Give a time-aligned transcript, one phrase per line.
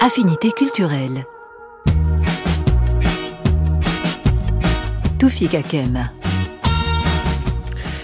[0.00, 1.24] Affinité culturelle.
[5.20, 6.21] Toufik Kakem.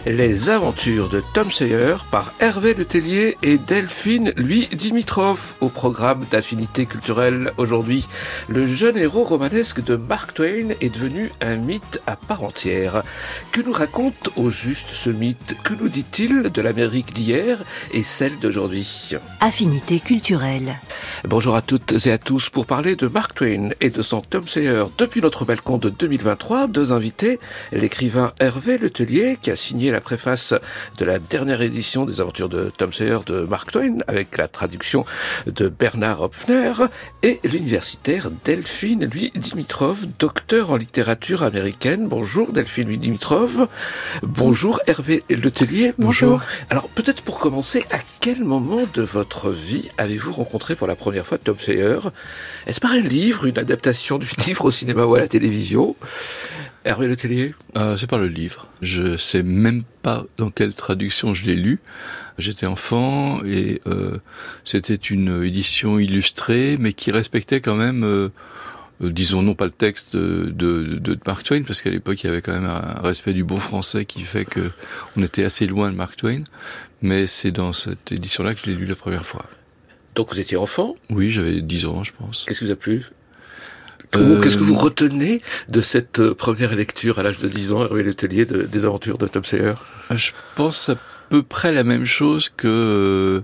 [0.06, 6.86] Les aventures de Tom Sawyer par Hervé Letellier et Delphine Louis Dimitrov au programme d'affinité
[6.86, 8.08] culturelle aujourd'hui.
[8.48, 13.02] Le jeune héros romanesque de Mark Twain est devenu un mythe à part entière.
[13.52, 17.58] Que nous raconte au juste ce mythe Que nous dit-il de l'Amérique d'hier
[17.92, 20.78] et celle d'aujourd'hui Affinité culturelle.
[21.26, 24.46] Bonjour à toutes et à tous pour parler de Mark Twain et de son Tom
[24.46, 26.68] Sawyer depuis notre balcon de 2023.
[26.68, 27.40] Deux invités,
[27.72, 30.54] l'écrivain Hervé Letellier qui a signé la préface
[30.98, 35.04] de la dernière édition des aventures de Tom Sawyer de Mark Twain avec la traduction
[35.46, 36.72] de Bernard Hopfner
[37.22, 42.08] et l'universitaire Delphine Louis Dimitrov, docteur en littérature américaine.
[42.08, 43.68] Bonjour Delphine Louis Dimitrov.
[44.22, 45.94] Bonjour Hervé Letellier.
[45.96, 46.42] Bonjour.
[46.68, 51.26] Alors peut-être pour commencer, à quel moment de votre vie avez-vous rencontré pour la première
[51.26, 52.00] fois Tom Sawyer?
[52.66, 55.96] Est-ce par un livre, une adaptation du livre au cinéma ou à la télévision?
[56.84, 58.68] Hervé Le Tellier euh, C'est par le livre.
[58.82, 61.80] Je sais même pas dans quelle traduction je l'ai lu.
[62.36, 64.18] J'étais enfant et euh,
[64.64, 68.28] c'était une édition illustrée, mais qui respectait quand même, euh,
[69.00, 72.30] disons non pas le texte de, de, de Mark Twain, parce qu'à l'époque il y
[72.30, 74.70] avait quand même un respect du bon français qui fait que
[75.16, 76.42] on était assez loin de Mark Twain.
[77.00, 79.44] Mais c'est dans cette édition-là que je l'ai lu la première fois.
[80.16, 80.96] Donc vous étiez enfant?
[81.10, 82.44] Oui, j'avais 10 ans, je pense.
[82.46, 83.06] Qu'est-ce qui vous a plu?
[84.10, 87.82] Qu'est-ce que vous euh, retenez de cette euh, première lecture à l'âge de 10 ans,
[87.84, 89.74] Hervé Letellier, de, des aventures de Tom Sawyer?
[90.08, 90.96] Ah, Je pense à
[91.28, 93.42] peu près la même chose que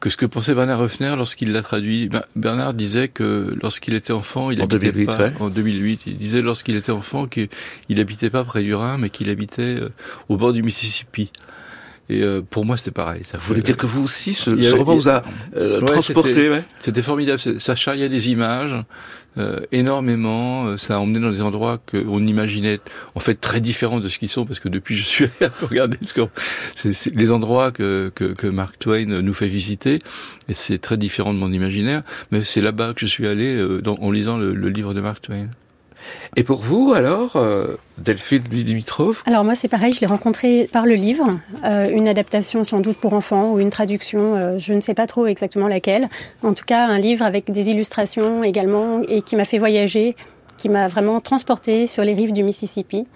[0.00, 2.08] que ce que pensait Bernard Hoeffner lorsqu'il l'a traduit.
[2.08, 6.42] Ben, Bernard disait que lorsqu'il était enfant, il en 2008, pas, en 2008, il disait
[6.42, 7.48] lorsqu'il était enfant qu'il
[8.00, 9.90] habitait pas près du Rhin, mais qu'il habitait euh,
[10.28, 11.30] au bord du Mississippi.
[12.08, 13.22] Et euh, pour moi, c'était pareil.
[13.24, 15.22] Ça vous voulez dire que vous aussi, ce, ce roman vous a
[15.56, 16.64] euh, transporté ouais.
[16.78, 17.38] C'était formidable.
[17.38, 18.76] Ça charriait des images
[19.38, 20.66] euh, énormément.
[20.66, 22.80] Euh, ça a emmené dans des endroits qu'on imaginait
[23.14, 25.98] en fait très différents de ce qu'ils sont, parce que depuis, je suis allé regarder
[26.02, 26.26] ce
[26.74, 29.98] c'est les endroits que, que, que Mark Twain nous fait visiter,
[30.48, 32.02] et c'est très différent de mon imaginaire.
[32.30, 35.00] Mais c'est là-bas que je suis allé euh, dans, en lisant le, le livre de
[35.00, 35.48] Mark Twain.
[36.36, 40.84] Et pour vous, alors, euh, Delphine Dimitrov Alors moi, c'est pareil, je l'ai rencontré par
[40.84, 41.26] le livre,
[41.64, 45.06] euh, une adaptation sans doute pour enfants ou une traduction, euh, je ne sais pas
[45.06, 46.08] trop exactement laquelle.
[46.42, 50.14] En tout cas, un livre avec des illustrations également et qui m'a fait voyager,
[50.58, 53.06] qui m'a vraiment transporté sur les rives du Mississippi.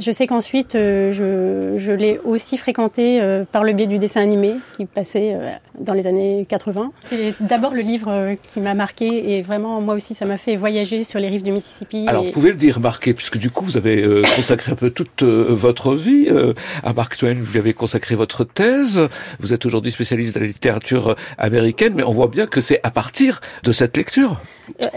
[0.00, 4.22] Je sais qu'ensuite, euh, je, je l'ai aussi fréquenté euh, par le biais du dessin
[4.22, 6.90] animé qui passait euh, dans les années 80.
[7.04, 11.04] C'est d'abord le livre qui m'a marqué et vraiment, moi aussi, ça m'a fait voyager
[11.04, 12.06] sur les rives du Mississippi.
[12.08, 12.26] Alors, et...
[12.26, 15.94] vous pouvez le dire, marqué, puisque du coup, vous avez consacré un peu toute votre
[15.94, 16.28] vie
[16.82, 17.34] à Mark Twain.
[17.34, 19.00] Vous lui avez consacré votre thèse.
[19.38, 22.90] Vous êtes aujourd'hui spécialiste de la littérature américaine, mais on voit bien que c'est à
[22.90, 24.40] partir de cette lecture.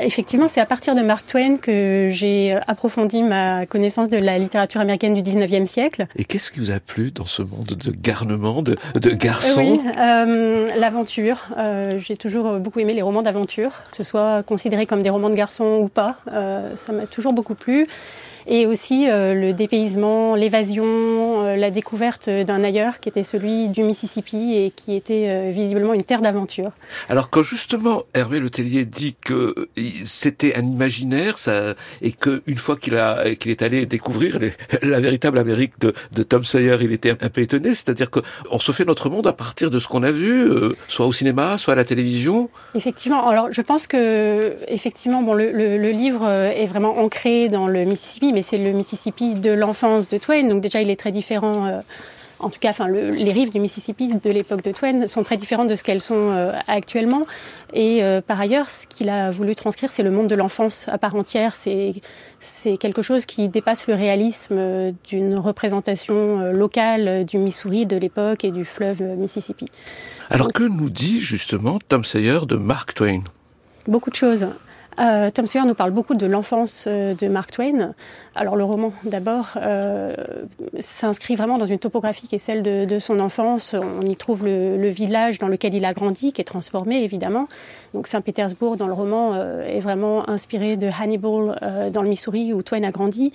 [0.02, 4.82] Effectivement, c'est à partir de Mark Twain que j'ai approfondi ma connaissance de la littérature
[4.82, 6.08] américaine du 19e siècle.
[6.16, 9.80] Et qu'est-ce qui vous a plu dans ce monde de garnement, de, de garçons Oui,
[9.98, 11.46] euh, l'aventure.
[11.58, 15.30] Euh, J'ai toujours beaucoup aimé les romans d'aventure, que ce soit considéré comme des romans
[15.30, 16.18] de garçons ou pas.
[16.32, 17.88] Euh, ça m'a toujours beaucoup plu
[18.47, 23.84] et aussi euh, le dépaysement, l'évasion, euh, la découverte d'un ailleurs qui était celui du
[23.84, 26.72] Mississippi et qui était euh, visiblement une terre d'aventure.
[27.09, 29.69] Alors quand justement Hervé Letellier dit que
[30.06, 34.53] c'était un imaginaire ça, et que une fois qu'il a qu'il est allé découvrir les,
[34.81, 38.22] la véritable Amérique de, de, Tom Sawyer, il était un peu étonné, c'est-à-dire que
[38.52, 40.50] on se fait notre monde à partir de ce qu'on a vu,
[40.88, 42.50] soit au cinéma, soit à la télévision.
[42.75, 43.28] Effectivement.
[43.28, 47.84] Alors je pense que effectivement bon le, le, le livre est vraiment ancré dans le
[47.84, 50.44] Mississippi mais c'est le Mississippi de l'enfance de Twain.
[50.44, 51.66] Donc déjà, il est très différent.
[51.66, 51.81] Euh,
[52.40, 55.38] en tout cas, enfin, le, les rives du Mississippi de l'époque de Twain sont très
[55.38, 57.25] différentes de ce qu'elles sont euh, actuellement.
[57.74, 61.00] Et euh, par ailleurs, ce qu'il a voulu transcrire, c'est le monde de l'enfance à
[61.00, 61.56] part entière.
[61.56, 61.95] C'est
[62.39, 68.51] c'est quelque chose qui dépasse le réalisme d'une représentation locale du Missouri de l'époque et
[68.51, 69.66] du fleuve Mississippi.
[70.30, 73.24] Alors que nous dit justement Tom Sawyer de Mark Twain?
[73.88, 74.45] Beaucoup de choses.
[75.00, 77.94] Euh, Tom Sawyer nous parle beaucoup de l'enfance euh, de Mark Twain.
[78.36, 80.16] Alors le roman d'abord euh,
[80.80, 83.76] s'inscrit vraiment dans une topographie qui est celle de, de son enfance.
[83.76, 87.48] On y trouve le, le, village dans lequel il a grandi, qui est transformé évidemment.
[87.94, 92.54] Donc Saint-Pétersbourg dans le roman euh, est vraiment inspiré de Hannibal euh, dans le Missouri
[92.54, 93.32] où Twain a grandi.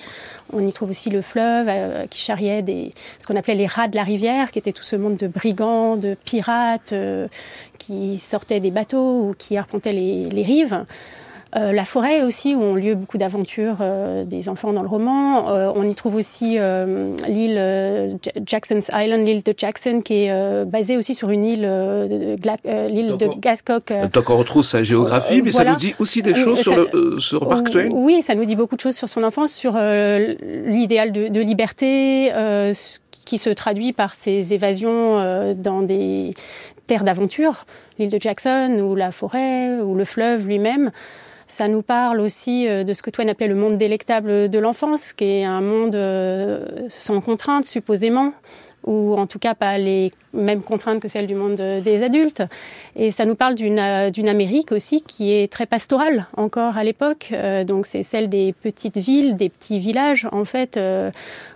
[0.53, 3.88] On y trouve aussi le fleuve euh, qui charriait des, ce qu'on appelait les rats
[3.88, 6.94] de la rivière, qui était tout ce monde de brigands, de pirates
[7.79, 10.85] qui sortaient des bateaux ou qui arpentaient les, les rives.
[11.54, 15.50] Euh, la forêt aussi, où ont lieu beaucoup d'aventures euh, des enfants dans le roman.
[15.50, 18.14] Euh, on y trouve aussi euh, l'île euh,
[18.46, 21.70] Jackson's Island, l'île de Jackson, qui est euh, basée aussi sur une île,
[22.64, 23.93] l'île de Gascock.
[24.14, 25.72] Donc on retrouve sa géographie, mais voilà.
[25.72, 27.90] ça nous dit aussi des choses ça, sur, le, sur Mark Twain.
[27.93, 32.32] Oui, ça nous dit beaucoup de choses sur son enfance, sur l'idéal de, de, liberté,
[33.26, 36.32] qui se traduit par ses évasions dans des
[36.87, 37.66] terres d'aventure,
[37.99, 40.90] l'île de Jackson ou la forêt ou le fleuve lui-même.
[41.52, 45.12] Ça nous parle aussi euh, de ce que Twain appelait le monde délectable de l'enfance,
[45.12, 48.32] qui est un monde euh, sans contraintes, supposément,
[48.84, 52.43] ou en tout cas pas les mêmes contraintes que celles du monde des adultes.
[52.96, 57.28] Et ça nous parle d'une Amérique aussi qui est très pastorale encore à l'époque.
[57.32, 61.10] Euh, donc c'est celle des petites villes, des petits villages en fait, euh,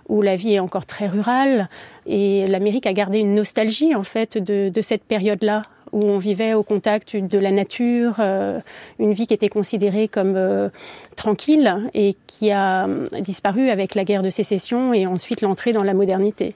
[0.09, 1.69] où la vie est encore très rurale.
[2.05, 5.63] Et l'Amérique a gardé une nostalgie en fait de, de cette période-là
[5.97, 8.59] où on vivait au contact de la nature, euh,
[8.99, 10.69] une vie qui était considérée comme euh,
[11.15, 12.87] tranquille et qui a
[13.19, 16.53] disparu avec la guerre de sécession et ensuite l'entrée dans la modernité.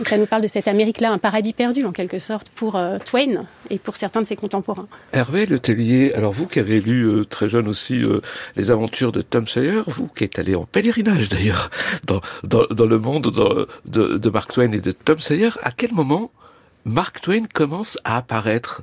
[0.00, 2.98] Et ça nous parle de cette Amérique-là, un paradis perdu en quelque sorte pour euh,
[2.98, 4.88] Twain et pour certains de ses contemporains.
[5.12, 8.20] Hervé Le Tellier, alors vous qui avez lu euh, très jeune aussi euh,
[8.56, 11.70] les aventures de Tom Sawyer, vous qui êtes allé en pèlerinage d'ailleurs
[12.04, 12.20] dans,
[12.84, 13.30] le monde
[13.86, 16.30] de, de Mark Twain et de Tom Sawyer, à quel moment
[16.84, 18.82] Mark Twain commence à apparaître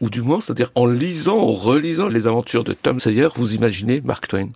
[0.00, 4.00] ou du moins, c'est-à-dire en lisant, en relisant les aventures de Tom Sawyer, vous imaginez
[4.02, 4.48] Mark Twain?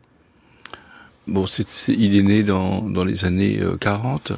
[1.26, 4.32] Bon, c est, c est, il est né dans, dans les années euh, 40.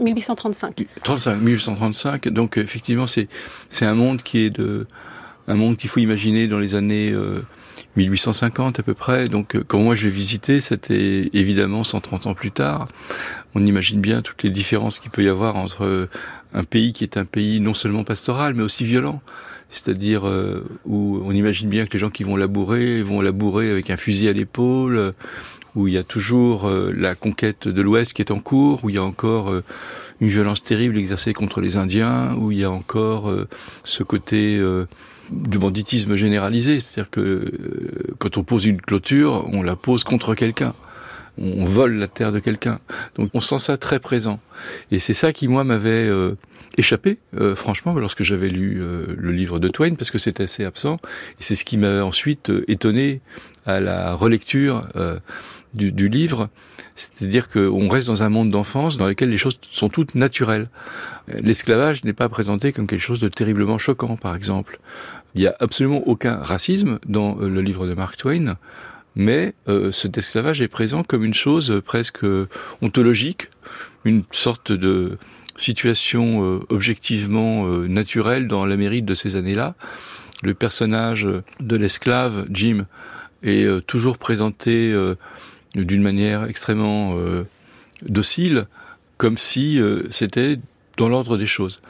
[0.00, 0.86] 1835.
[1.02, 2.28] 35, 1835.
[2.28, 3.28] Donc effectivement, c'est
[3.68, 4.86] c'est un monde qui est de
[5.46, 7.44] un monde qu'il faut imaginer dans les années euh,
[7.96, 9.28] 1850 à peu près.
[9.28, 12.88] Donc euh, quand moi je l'ai visité, c'était évidemment 130 ans plus tard.
[13.54, 16.08] On imagine bien toutes les différences qu'il peut y avoir entre
[16.54, 19.20] un pays qui est un pays non seulement pastoral mais aussi violent.
[19.70, 23.90] C'est-à-dire euh, où on imagine bien que les gens qui vont labourer vont labourer avec
[23.90, 25.14] un fusil à l'épaule,
[25.74, 28.90] où il y a toujours euh, la conquête de l'Ouest qui est en cours, où
[28.90, 29.62] il y a encore euh,
[30.20, 33.48] une violence terrible exercée contre les Indiens, où il y a encore euh,
[33.82, 34.86] ce côté euh,
[35.30, 40.34] du banditisme généralisé, c'est-à-dire que euh, quand on pose une clôture, on la pose contre
[40.34, 40.74] quelqu'un.
[41.36, 42.78] On vole la terre de quelqu'un.
[43.16, 44.40] Donc on sent ça très présent.
[44.90, 46.36] Et c'est ça qui, moi, m'avait euh,
[46.78, 50.64] échappé, euh, franchement, lorsque j'avais lu euh, le livre de Twain, parce que c'était assez
[50.64, 50.96] absent.
[51.40, 53.20] Et c'est ce qui m'a ensuite euh, étonné
[53.66, 55.18] à la relecture euh,
[55.74, 56.50] du, du livre,
[56.94, 60.68] c'est-à-dire qu'on reste dans un monde d'enfance dans lequel les choses sont toutes naturelles.
[61.26, 64.78] L'esclavage n'est pas présenté comme quelque chose de terriblement choquant, par exemple.
[65.34, 68.56] Il n'y a absolument aucun racisme dans le livre de Mark Twain,
[69.16, 72.24] mais euh, cet esclavage est présent comme une chose presque
[72.82, 73.50] ontologique,
[74.04, 75.18] une sorte de
[75.56, 79.74] situation euh, objectivement euh, naturelle dans l'Amérique de ces années-là.
[80.42, 81.26] Le personnage
[81.60, 82.86] de l'esclave, Jim,
[83.42, 85.14] est euh, toujours présenté euh,
[85.74, 87.44] d'une manière extrêmement euh,
[88.02, 88.66] docile,
[89.16, 90.58] comme si euh, c'était
[90.96, 91.80] dans l'ordre des choses.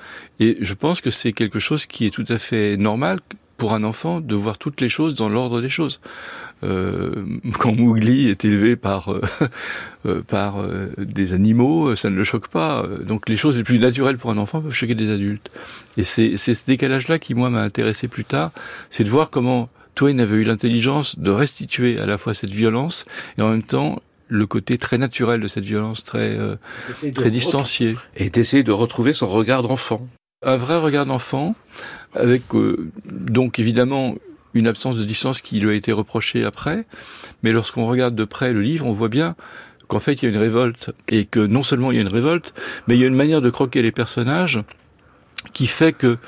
[0.40, 3.20] Et je pense que c'est quelque chose qui est tout à fait normal
[3.56, 6.00] pour un enfant de voir toutes les choses dans l'ordre des choses.
[6.64, 7.24] Euh,
[7.58, 9.20] quand Mowgli est élevé par euh,
[10.06, 10.56] euh, par
[10.98, 12.86] des animaux, ça ne le choque pas.
[13.06, 15.50] Donc les choses les plus naturelles pour un enfant peuvent choquer des adultes.
[15.96, 18.50] Et c'est ce décalage-là qui moi m'a intéressé plus tard,
[18.90, 23.04] c'est de voir comment Twain avait eu l'intelligence de restituer à la fois cette violence
[23.38, 26.56] et en même temps le côté très naturel de cette violence, très euh,
[27.14, 27.94] très distancié.
[28.16, 30.06] Et d'essayer de retrouver son regard d'enfant.
[30.42, 31.54] Un vrai regard d'enfant,
[32.14, 34.16] avec euh, donc évidemment
[34.54, 36.86] une absence de distance qui lui a été reprochée après,
[37.42, 39.36] mais lorsqu'on regarde de près le livre, on voit bien
[39.88, 42.08] qu'en fait il y a une révolte, et que non seulement il y a une
[42.08, 42.54] révolte,
[42.86, 44.60] mais il y a une manière de croquer les personnages
[45.52, 46.18] qui fait que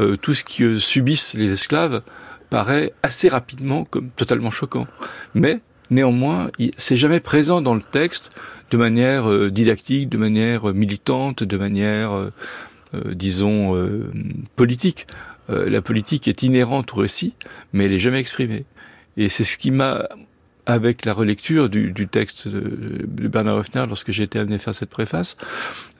[0.00, 2.02] euh, tout ce que subissent les esclaves
[2.50, 4.86] paraît assez rapidement comme totalement choquant.
[5.34, 5.60] Mais
[5.90, 8.32] néanmoins, c'est jamais présent dans le texte
[8.70, 12.30] de manière euh, didactique, de manière militante, de manière, euh,
[12.94, 14.10] euh, disons, euh,
[14.56, 15.06] politique.
[15.50, 17.34] Euh, la politique est inhérente au récit,
[17.72, 18.64] mais elle n'est jamais exprimée.
[19.16, 20.08] Et c'est ce qui m'a,
[20.66, 24.74] avec la relecture du, texte de, de Bernard Hoffner, lorsque j'ai été amené à faire
[24.74, 25.36] cette préface,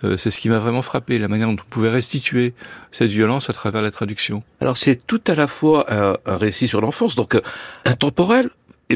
[0.02, 2.54] euh, c'est ce qui m'a vraiment frappé, la manière dont on pouvait restituer
[2.90, 4.42] cette violence à travers la traduction.
[4.60, 7.40] Alors c'est tout à la fois un, un récit sur l'enfance, donc euh,
[7.84, 8.50] intemporel,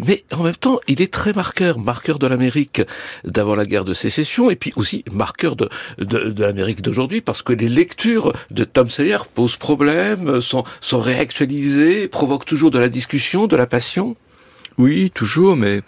[0.07, 2.83] mais en même temps, il est très marqueur, marqueur de l'Amérique
[3.25, 5.69] d'avant la guerre de sécession, et puis aussi marqueur de,
[5.99, 12.09] de, l'Amérique d'aujourd'hui, parce que les lectures de Tom Sawyer posent problème, sont, sont réactualisées,
[12.09, 14.17] provoquent toujours de la discussion, de la passion.
[14.77, 15.83] Oui, toujours, mais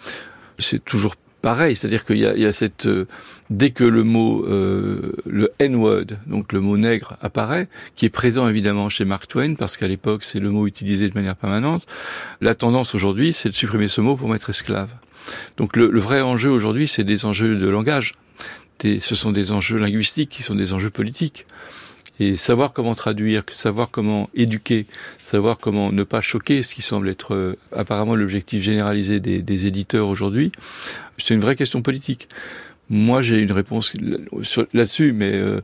[0.59, 3.07] c'est toujours pareil, c'est-à-dire qu'il y, y a, cette euh,
[3.51, 8.47] dès que le mot euh, le N-word, donc le mot nègre apparaît, qui est présent
[8.47, 11.85] évidemment chez Mark Twain parce qu'à l'époque c'est le mot utilisé de manière permanente,
[12.39, 14.93] la tendance aujourd'hui c'est de supprimer ce mot pour mettre esclave.
[15.57, 18.15] Donc le, le vrai enjeu aujourd'hui c'est des enjeux de langage,
[18.81, 21.45] ce sont des enjeux linguistiques qui sont des enjeux politiques.
[22.19, 24.85] Et savoir comment traduire, savoir comment éduquer,
[25.23, 29.65] savoir comment ne pas choquer, ce qui semble être euh, apparemment l'objectif généralisé des, des
[29.65, 30.51] éditeurs aujourd'hui,
[31.17, 32.27] c'est une vraie question politique.
[32.91, 33.93] Moi, j'ai une réponse
[34.73, 35.61] là-dessus, mais euh,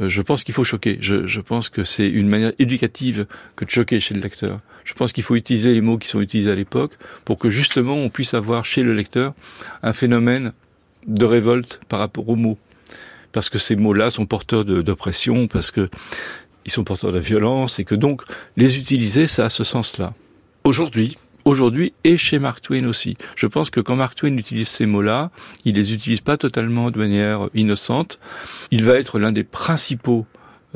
[0.00, 0.98] je pense qu'il faut choquer.
[1.00, 4.60] Je, pense que c'est une manière éducative que de choquer chez le lecteur.
[4.84, 7.94] Je pense qu'il faut utiliser les mots qui sont utilisés à l'époque pour que justement
[7.94, 9.34] on puisse avoir chez le lecteur
[9.82, 10.52] un phénomène
[11.06, 12.58] de révolte par rapport aux mots
[13.30, 15.88] parce que ces mots-là sont porteurs d'oppression, parce que
[16.64, 18.22] ils sont porteurs de violence, et que donc
[18.56, 20.14] les utiliser, ça a ce sens-là.
[20.62, 23.16] Aujourd'hui, aujourd'hui et chez Mark Twain aussi.
[23.36, 25.30] Je pense que quand Mark Twain utilise ces mots-là,
[25.64, 28.18] il les utilise pas totalement de manière innocente.
[28.70, 30.26] Il va être l'un des principaux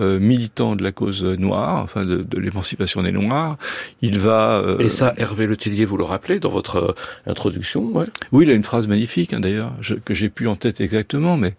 [0.00, 3.56] euh, militant de la cause noire, enfin de, de l'émancipation des Noirs.
[4.00, 4.58] Il va...
[4.58, 4.78] Euh...
[4.78, 6.94] Et ça, Hervé Letellier, vous le rappelez dans votre euh,
[7.26, 8.04] introduction ouais.
[8.30, 9.72] Oui, il a une phrase magnifique hein, d'ailleurs,
[10.04, 11.56] que j'ai plus en tête exactement, mais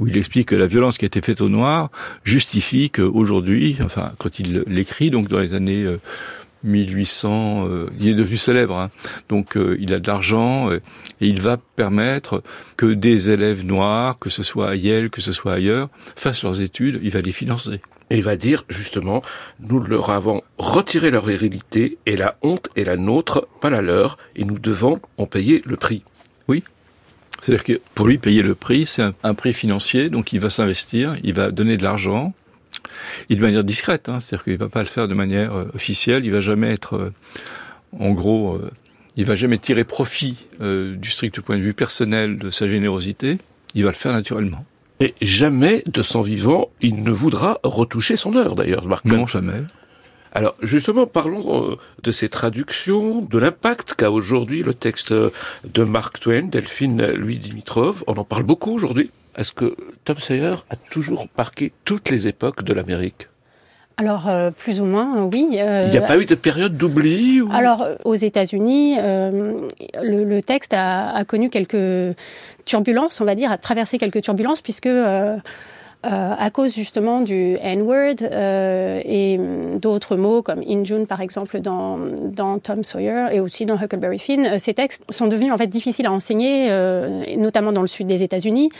[0.00, 1.90] où il explique que la violence qui a été faite aux Noirs
[2.24, 5.84] justifie qu'aujourd'hui, enfin quand il l'écrit, donc dans les années...
[5.84, 6.00] Euh,
[6.64, 8.90] 1800, euh, il est devenu célèbre, hein.
[9.28, 10.80] donc euh, il a de l'argent euh,
[11.20, 12.42] et il va permettre
[12.76, 16.60] que des élèves noirs, que ce soit à Yale, que ce soit ailleurs, fassent leurs
[16.60, 17.80] études, il va les financer.
[18.10, 19.22] Et il va dire justement,
[19.60, 24.18] nous leur avons retiré leur virilité et la honte est la nôtre, pas la leur,
[24.34, 26.02] et nous devons en payer le prix.
[26.48, 26.64] Oui.
[27.40, 30.48] C'est-à-dire que pour lui, payer le prix, c'est un, un prix financier, donc il va
[30.48, 32.32] s'investir, il va donner de l'argent,
[33.30, 36.24] et de manière discrète, hein, c'est-à-dire qu'il va pas le faire de manière euh, officielle,
[36.24, 37.12] il va jamais être, euh,
[37.98, 38.70] en gros, euh,
[39.16, 43.38] il va jamais tirer profit du strict point de vue personnel de sa générosité,
[43.74, 44.64] il va le faire naturellement.
[44.98, 49.62] Et jamais de son vivant, il ne voudra retoucher son œuvre, d'ailleurs, Mark Non, jamais.
[50.32, 56.48] Alors justement, parlons de ces traductions, de l'impact qu'a aujourd'hui le texte de Mark Twain,
[56.48, 58.02] Delphine Louis Dimitrov.
[58.08, 59.12] On en parle beaucoup aujourd'hui.
[59.36, 63.28] Est-ce que Tom Sawyer a toujours marqué toutes les époques de l'Amérique?
[63.96, 65.58] Alors, euh, plus ou moins, oui.
[65.60, 67.48] Euh, Il n'y a pas eu de période d'oubli ou...
[67.52, 69.60] Alors, aux États-Unis, euh,
[70.02, 72.16] le, le, texte a, a, connu quelques
[72.64, 74.88] turbulences, on va dire, a traversé quelques turbulences, puisque
[76.04, 79.40] euh, à cause justement du N-word euh, et
[79.80, 84.44] d'autres mots comme Injune par exemple dans, dans Tom Sawyer et aussi dans Huckleberry Finn,
[84.44, 88.06] euh, ces textes sont devenus en fait difficiles à enseigner, euh, notamment dans le sud
[88.06, 88.70] des États-Unis,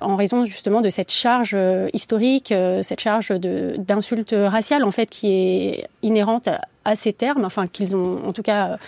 [0.00, 1.56] en raison justement de cette charge
[1.92, 6.48] historique, cette charge d'insultes raciales en fait qui est inhérente
[6.84, 8.78] à ces termes, enfin qu'ils ont en tout cas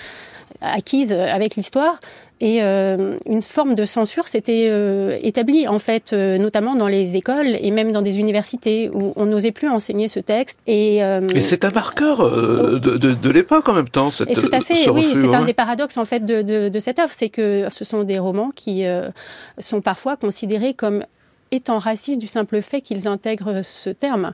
[0.63, 1.99] acquise avec l'histoire.
[2.45, 7.17] Et euh, une forme de censure s'était euh, établie en fait euh, notamment dans les
[7.17, 10.59] écoles et même dans des universités où on n'osait plus enseigner ce texte.
[10.67, 14.31] Et, euh, et c'est un marqueur euh, de, de, de l'époque en même temps cette,
[14.31, 15.35] et tout à fait oui c'est ouais.
[15.37, 17.13] un des paradoxes en fait de, cette œuvre.
[17.13, 19.11] C'est que ce sont des romans qui euh,
[19.59, 21.05] sont parfois considérés comme
[21.53, 24.33] étant racistes du simple fait qu'ils intègrent ce terme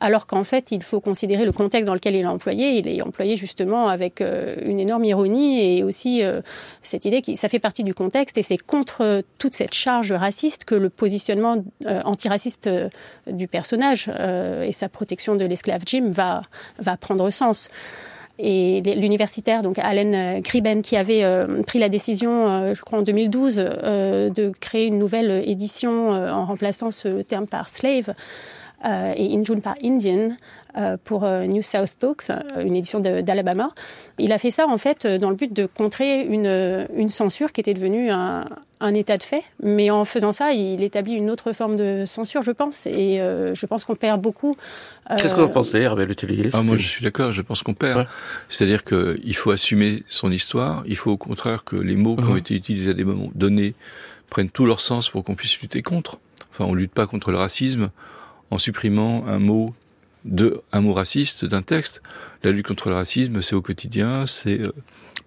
[0.00, 2.78] alors qu'en fait il faut considérer le contexte dans lequel il est employé.
[2.78, 6.40] Il est employé justement avec euh, une énorme ironie et aussi euh,
[6.82, 10.64] cette idée que ça fait partie du contexte et c'est contre toute cette charge raciste
[10.64, 12.88] que le positionnement euh, antiraciste euh,
[13.26, 16.42] du personnage euh, et sa protection de l'esclave Jim va,
[16.78, 17.68] va prendre sens
[18.42, 23.02] et l'universitaire donc Allen Griben qui avait euh, pris la décision euh, je crois en
[23.02, 28.14] 2012 euh, de créer une nouvelle édition euh, en remplaçant ce terme par slave
[28.84, 30.30] euh, et Injun par Indian
[30.76, 33.70] euh, pour euh, New South Books, euh, une édition d'Alabama.
[34.18, 37.60] Il a fait ça en fait dans le but de contrer une, une censure qui
[37.60, 38.44] était devenue un,
[38.80, 42.42] un état de fait, mais en faisant ça, il établit une autre forme de censure,
[42.42, 44.54] je pense, et euh, je pense qu'on perd beaucoup.
[45.10, 45.16] Euh...
[45.16, 47.98] Qu'est-ce que vous pensez, Hervé Letellier ah, Moi, je suis d'accord, je pense qu'on perd.
[47.98, 48.06] Ouais.
[48.48, 52.34] C'est-à-dire qu'il faut assumer son histoire, il faut au contraire que les mots qui ont
[52.34, 52.38] mmh.
[52.38, 53.74] été utilisés à des moments donnés
[54.30, 56.18] prennent tout leur sens pour qu'on puisse lutter contre.
[56.50, 57.90] Enfin, on lutte pas contre le racisme,
[58.50, 59.74] en supprimant un mot
[60.24, 62.02] de un mot raciste d'un texte.
[62.42, 64.72] La lutte contre le racisme, c'est au quotidien, c'est euh,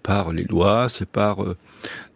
[0.02, 1.56] par les lois, c'est par euh,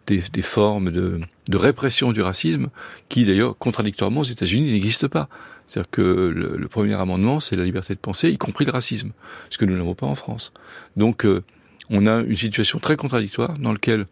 [0.07, 1.19] des, formes de,
[1.51, 2.69] répression du racisme
[3.09, 5.29] qui d'ailleurs contradictoirement aux États-Unis n'existent pas.
[5.67, 9.11] C'est-à-dire que le, le premier amendement, c'est la liberté de penser, y compris le racisme,
[9.51, 10.51] ce que nous n'avons pas en France.
[10.97, 11.43] Donc euh,
[11.89, 14.07] on a une situation très contradictoire dans laquelle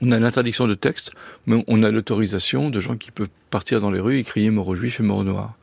[0.00, 1.12] on a l'interdiction de texte,
[1.46, 4.68] mais on a l'autorisation de gens qui peuvent partir dans les rues et crier mort
[4.68, 5.54] aux juifs et mort aux noirs.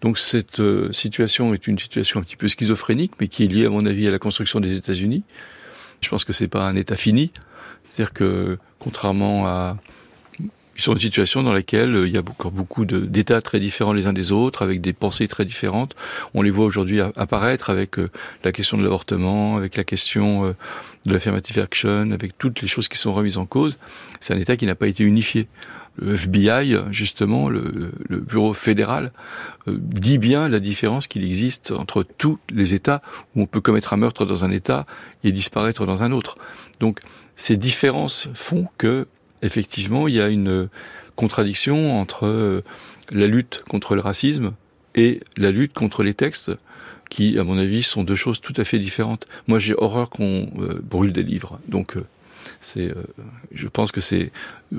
[0.00, 3.66] Donc cette euh, situation est une situation un petit peu schizophrénique, mais qui est liée,
[3.66, 5.22] à mon avis, à la construction des États-Unis.
[6.00, 7.30] Je pense que c'est pas un État fini.
[7.84, 9.76] C'est-à-dire que, contrairement à
[10.76, 13.92] ils sont une situation dans laquelle euh, il y a encore beaucoup d'États très différents
[13.92, 15.96] les uns des autres, avec des pensées très différentes.
[16.34, 18.10] On les voit aujourd'hui apparaître avec euh,
[18.44, 20.52] la question de l'avortement, avec la question euh,
[21.06, 23.78] de l'affirmative action, avec toutes les choses qui sont remises en cause.
[24.20, 25.48] C'est un État qui n'a pas été unifié.
[25.98, 29.12] Le FBI, justement, le, le bureau fédéral,
[29.66, 33.00] dit bien la différence qu'il existe entre tous les États
[33.34, 34.84] où on peut commettre un meurtre dans un État
[35.24, 36.36] et disparaître dans un autre.
[36.80, 37.00] Donc,
[37.34, 39.06] ces différences font que
[39.42, 40.68] effectivement, il y a une
[41.16, 42.62] contradiction entre euh,
[43.10, 44.52] la lutte contre le racisme
[44.94, 46.52] et la lutte contre les textes
[47.10, 49.26] qui, à mon avis, sont deux choses tout à fait différentes.
[49.46, 51.60] Moi, j'ai horreur qu'on euh, brûle des livres.
[51.68, 52.04] Donc, euh,
[52.60, 52.92] c'est,
[53.52, 54.30] je pense que c'est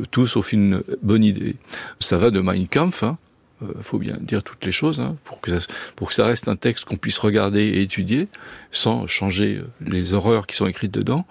[0.10, 1.56] tout sauf une bonne idée.
[2.00, 3.18] Ça va de Mein Kampf, hein,
[3.62, 6.26] il euh, faut bien dire toutes les choses, hein, pour, que ça, pour que ça
[6.26, 8.28] reste un texte qu'on puisse regarder et étudier,
[8.72, 11.26] sans changer euh, les horreurs qui sont écrites dedans,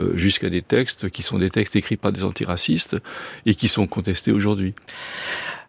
[0.00, 2.96] euh, jusqu'à des textes qui sont des textes écrits par des antiracistes
[3.46, 4.74] et qui sont contestés aujourd'hui.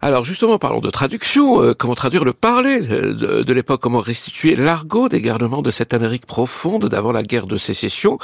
[0.01, 1.73] Alors justement, parlons de traduction.
[1.75, 3.81] comment traduire le parler de, de l'époque?
[3.81, 8.19] Comment restituer l'argot des garnements de cette Amérique profonde d'avant la guerre de sécession?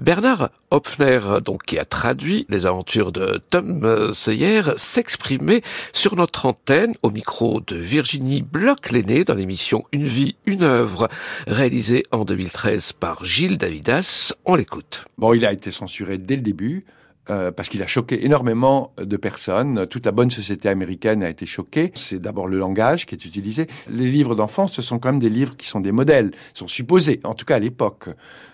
[0.00, 6.94] Bernard Hopfner, donc qui a traduit les aventures de Tom Sawyer, s'exprimait sur notre antenne
[7.02, 11.08] au micro de Virginie Bloch-Lenné dans l'émission Une vie, une œuvre,
[11.46, 14.34] réalisée en 2013 par Gilles Davidas.
[14.44, 15.04] On l'écoute.
[15.18, 16.84] Bon, il a été censuré dès le début.
[17.30, 19.86] Euh, parce qu'il a choqué énormément de personnes.
[19.86, 21.92] Toute la bonne société américaine a été choquée.
[21.94, 23.68] C'est d'abord le langage qui est utilisé.
[23.88, 27.20] Les livres d'enfants, ce sont quand même des livres qui sont des modèles, sont supposés,
[27.22, 28.08] en tout cas à l'époque.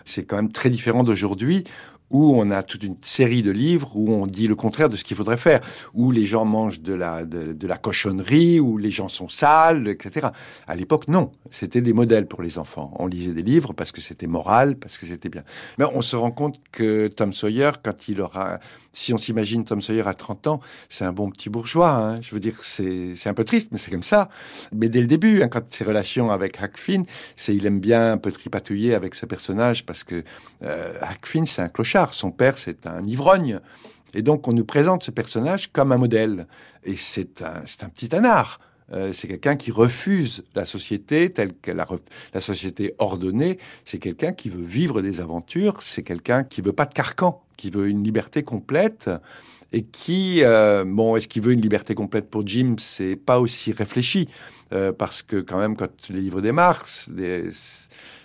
[0.04, 1.64] C'est quand même très différent d'aujourd'hui
[2.10, 5.04] où on a toute une série de livres où on dit le contraire de ce
[5.04, 5.60] qu'il faudrait faire,
[5.94, 10.28] où les gens mangent de la, de, la cochonnerie, où les gens sont sales, etc.
[10.66, 11.32] À l'époque, non.
[11.50, 12.92] C'était des modèles pour les enfants.
[12.98, 15.42] On lisait des livres parce que c'était moral, parce que c'était bien.
[15.78, 18.58] Mais on se rend compte que Tom Sawyer, quand il aura,
[18.92, 21.90] si on s'imagine Tom Sawyer à 30 ans, c'est un bon petit bourgeois.
[21.90, 22.20] Hein.
[22.22, 24.28] Je veux dire, c'est un peu triste, mais c'est comme ça.
[24.72, 28.12] Mais dès le début, hein, quand ses relations avec Huck Finn, c'est il aime bien
[28.12, 30.22] un peu tripatouiller avec ce personnage parce que
[30.62, 33.60] euh, Huck Finn, c'est un clochard son père, c'est un ivrogne.
[34.14, 36.46] Et donc, on nous présente ce personnage comme un modèle.
[36.84, 38.60] Et c'est un, un petit anard.
[38.92, 41.86] Euh, c'est quelqu'un qui refuse la société telle que la,
[42.32, 43.58] la société ordonnée.
[43.84, 45.82] C'est quelqu'un qui veut vivre des aventures.
[45.82, 49.10] C'est quelqu'un qui veut pas de carcan, qui veut une liberté complète
[49.72, 52.76] et qui, euh, bon, est-ce qu'il veut une liberté complète pour Jim?
[52.78, 54.28] C'est pas aussi réfléchi
[54.72, 57.50] euh, parce que quand même, quand les livres démarrent, les...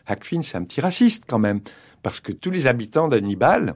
[0.08, 1.62] Hackfin, c'est un petit raciste quand même
[2.04, 3.76] parce que tous les habitants d'Hannibal,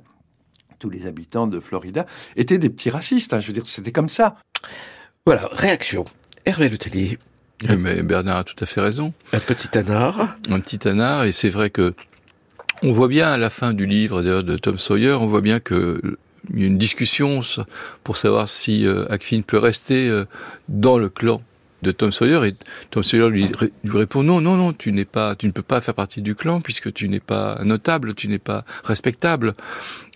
[0.80, 3.34] tous les habitants de Florida, étaient des petits racistes.
[3.34, 3.40] Hein.
[3.40, 4.36] je veux dire, c'était comme ça.
[5.26, 6.06] Voilà, réaction.
[6.46, 7.18] Hervé Letellier.
[7.70, 9.14] Eh, mais Bernard a tout à fait raison.
[9.34, 10.38] Un petit anard.
[10.50, 11.94] Un petit anard, et c'est vrai que
[12.84, 16.18] on voit bien à la fin du livre de Tom Sawyer, on voit bien que
[16.54, 17.42] il y a une discussion
[18.04, 19.06] pour savoir si euh,
[19.48, 20.26] peut rester euh,
[20.70, 21.42] dans le clan
[21.86, 22.54] de Tom Sawyer et
[22.90, 23.52] Tom Sawyer lui,
[23.88, 26.60] répond non non non tu n'es pas tu ne peux pas faire partie du clan
[26.60, 29.54] puisque tu n'es pas notable tu n'es pas respectable.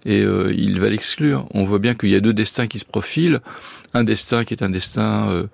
[0.05, 1.45] Et euh, il va l'exclure.
[1.51, 3.41] On voit bien qu'il y a deux destins qui se profilent.
[3.93, 5.47] Un destin qui est un destin euh,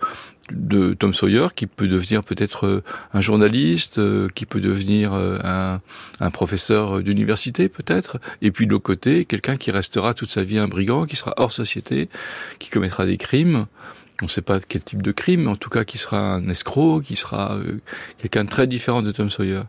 [0.52, 4.00] de Tom Sawyer qui peut devenir peut-être euh, un journaliste,
[4.36, 5.82] qui peut devenir un,
[6.20, 10.60] un professeur d'université peut-être, et puis de l'autre côté, quelqu'un qui restera toute sa vie
[10.60, 12.10] un brigand, qui sera hors société,
[12.60, 13.66] qui commettra des crimes,
[14.22, 16.48] on ne sait pas quel type de crime, mais en tout cas qui sera un
[16.48, 17.82] escroc, qui sera euh,
[18.20, 19.62] quelqu'un de très différent de Tom Sawyer.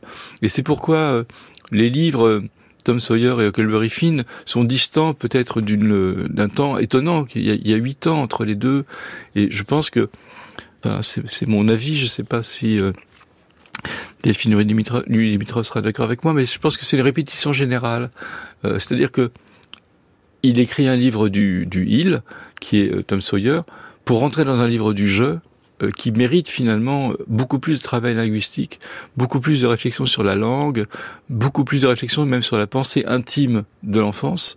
[0.42, 1.24] Et c'est pourquoi euh,
[1.72, 2.44] les livres euh,
[2.84, 7.26] Tom Sawyer et Huckleberry Finn sont distants peut-être d'un temps étonnant.
[7.34, 8.84] Il y, a, huit ans entre les deux,
[9.34, 10.08] et je pense que
[11.02, 11.96] c'est mon avis.
[11.96, 12.78] Je ne sais pas si
[14.22, 18.12] Delphine Dimitrov sera d'accord avec moi, mais je pense que c'est une répétition générale.
[18.62, 19.32] C'est-à-dire que
[20.44, 22.22] il écrit un livre du, du Hill,
[22.60, 23.62] qui est Tom Sawyer,
[24.06, 25.40] pour rentrer dans un livre du jeu
[25.82, 28.80] euh, qui mérite finalement beaucoup plus de travail linguistique,
[29.16, 30.86] beaucoup plus de réflexion sur la langue,
[31.28, 34.56] beaucoup plus de réflexion même sur la pensée intime de l'enfance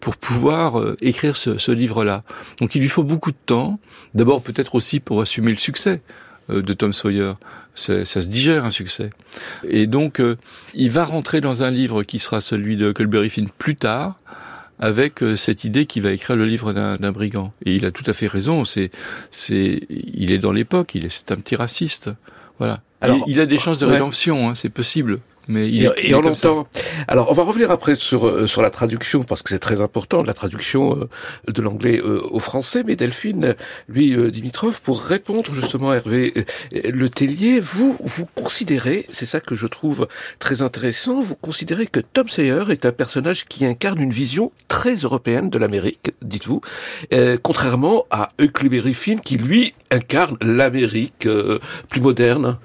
[0.00, 2.24] pour pouvoir euh, écrire ce, livre-là.
[2.60, 3.78] Donc il lui faut beaucoup de temps,
[4.14, 6.02] d'abord peut-être aussi pour assumer le succès
[6.50, 7.34] euh, de Tom Sawyer.
[7.76, 9.10] Ça, se digère un succès.
[9.68, 10.20] Et donc
[10.74, 14.18] il va rentrer dans un livre qui sera celui de Colberry Finn plus tard,
[14.80, 17.52] avec euh, cette idée qu'il va écrire le livre d'un brigand.
[17.64, 18.64] Et il a tout à fait raison.
[18.64, 18.90] C'est,
[19.30, 20.94] c'est, il est dans l'époque.
[20.94, 22.10] Il est, c'est un petit raciste.
[22.58, 22.80] Voilà.
[23.02, 24.48] Alors, il, a des chances de rédemption.
[24.48, 25.16] Hein, c'est possible.
[25.50, 26.52] Mais il et, il on comme ça.
[26.52, 26.68] entend.
[27.08, 30.22] Alors, on va revenir après sur euh, sur la traduction parce que c'est très important
[30.22, 31.08] la traduction euh,
[31.52, 32.82] de l'anglais euh, au français.
[32.86, 33.54] Mais Delphine,
[33.88, 36.32] lui, euh, Dimitrov, pour répondre justement à Hervé
[36.72, 40.08] Le Tellier, vous vous considérez, c'est ça que je trouve
[40.38, 44.94] très intéressant, vous considérez que Tom Sawyer est un personnage qui incarne une vision très
[44.96, 46.60] européenne de l'Amérique, dites-vous,
[47.12, 51.58] euh, contrairement à Huckleberry Finn qui lui incarne l'Amérique euh,
[51.88, 52.58] plus moderne.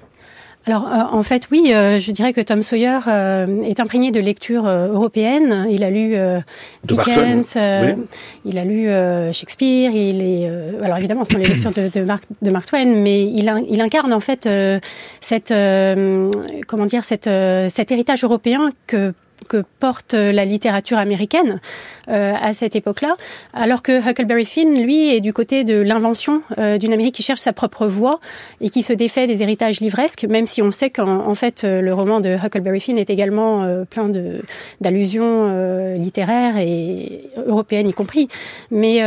[0.66, 4.18] Alors, euh, en fait, oui, euh, je dirais que Tom Sawyer euh, est imprégné de
[4.18, 5.66] lecture euh, européenne.
[5.70, 6.40] Il a lu euh,
[6.82, 8.02] Dickens, euh, oui.
[8.44, 9.92] il a lu euh, Shakespeare.
[9.92, 12.86] Il est, euh, alors évidemment, ce sont les lectures de, de, Mark, de Mark Twain,
[12.86, 14.80] mais il, il incarne en fait euh,
[15.20, 16.30] cette, euh,
[16.66, 19.14] comment dire, cette, euh, cet héritage européen que
[19.48, 21.60] que porte euh, la littérature américaine
[22.08, 23.16] euh, à cette époque-là,
[23.52, 27.40] alors que Huckleberry Finn, lui, est du côté de l'invention euh, d'une Amérique qui cherche
[27.40, 28.20] sa propre voie
[28.60, 31.92] et qui se défait des héritages livresques, même si on sait qu'en en fait le
[31.92, 34.42] roman de Huckleberry Finn est également euh, plein de
[34.80, 38.28] d'allusions littéraires et européennes y compris.
[38.70, 39.00] Mais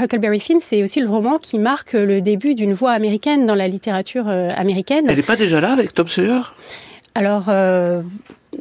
[0.00, 3.68] Huckleberry Finn, c'est aussi le roman qui marque le début d'une voie américaine dans la
[3.68, 5.06] littérature américaine.
[5.08, 6.40] Elle n'est pas déjà là avec Tom Sawyer?
[7.16, 8.02] Alors, euh,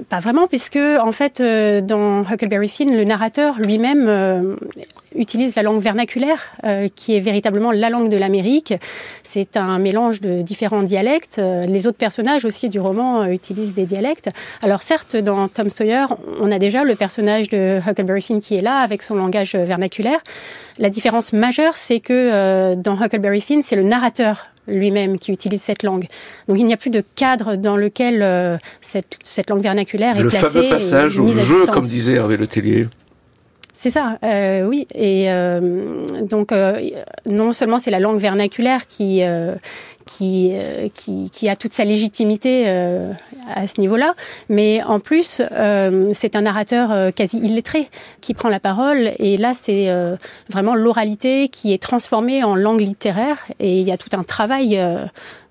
[0.09, 4.55] pas vraiment, puisque en fait, euh, dans Huckleberry Finn, le narrateur lui-même euh,
[5.15, 8.73] utilise la langue vernaculaire, euh, qui est véritablement la langue de l'Amérique.
[9.23, 11.41] C'est un mélange de différents dialectes.
[11.67, 14.29] Les autres personnages aussi du roman utilisent des dialectes.
[14.61, 16.05] Alors certes, dans Tom Sawyer,
[16.39, 20.19] on a déjà le personnage de Huckleberry Finn qui est là avec son langage vernaculaire.
[20.77, 25.83] La différence majeure, c'est que dans Huckleberry Finn, c'est le narrateur lui-même qui utilise cette
[25.83, 26.07] langue.
[26.47, 30.23] Donc il n'y a plus de cadre dans lequel euh, cette, cette langue vernaculaire est
[30.23, 30.47] Le placée.
[30.47, 32.87] fameux passage au jeu, comme disait Hervé Le Tellier.
[33.77, 34.87] C'est ça, euh, oui.
[34.95, 36.79] Et euh, donc, euh,
[37.25, 39.21] non seulement c'est la langue vernaculaire qui,
[40.05, 43.11] qui, euh, qui, qui a toute sa légitimité euh,
[43.53, 44.13] à ce niveau-là,
[44.49, 47.89] mais en plus, euh, c'est un narrateur euh, quasi illettré
[48.21, 49.11] qui prend la parole.
[49.19, 50.15] Et là, c'est euh,
[50.49, 53.45] vraiment l'oralité qui est transformée en langue littéraire.
[53.59, 55.05] Et il y a tout un travail euh,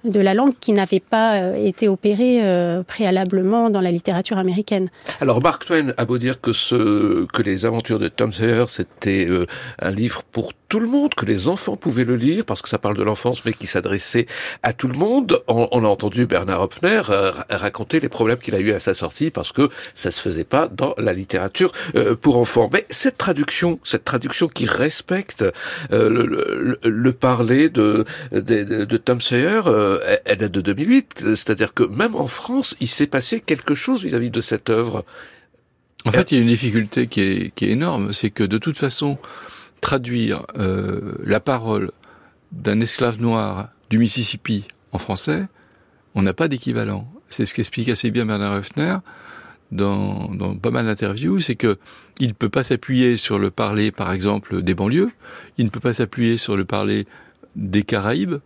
[0.05, 4.89] de la langue qui n'avait pas euh, été opéré euh, préalablement dans la littérature américaine.
[5.21, 9.27] Alors Mark Twain a beau dire que ce que les aventures de Tom Sawyer c'était
[9.27, 9.47] euh,
[9.81, 12.79] un livre pour tout le monde, que les enfants pouvaient le lire parce que ça
[12.79, 14.27] parle de l'enfance, mais qui s'adressait
[14.63, 15.41] à tout le monde.
[15.47, 18.81] On, on a entendu Bernard Hopfner euh, ra- raconter les problèmes qu'il a eu à
[18.81, 22.69] sa sortie parce que ça se faisait pas dans la littérature euh, pour enfants.
[22.73, 25.45] Mais cette traduction, cette traduction qui respecte
[25.93, 29.61] euh, le, le, le parler de, de, de, de Tom Sawyer,
[30.03, 31.21] euh, elle- date de 2008.
[31.37, 35.05] C'est-à-dire que même en France, il s'est passé quelque chose vis-à-vis de cette œuvre.
[36.07, 39.19] En fait, il y a une difficulté qui est, énorme, c'est que de toute façon,
[39.81, 41.93] traduire euh, la parole
[42.53, 45.47] d'un esclave noir du Mississippi en français,
[46.15, 47.11] on n'a pas d'équivalent.
[47.31, 48.99] C'est ce qu'explique assez bien Bernard Höfner
[49.73, 51.79] dans, dans pas mal d'interviews, c'est que
[52.21, 55.11] il ne peut pas s'appuyer sur le parler, par exemple, des banlieues,
[55.59, 57.07] il ne peut pas s'appuyer sur le parler
[57.57, 58.37] des Caraïbes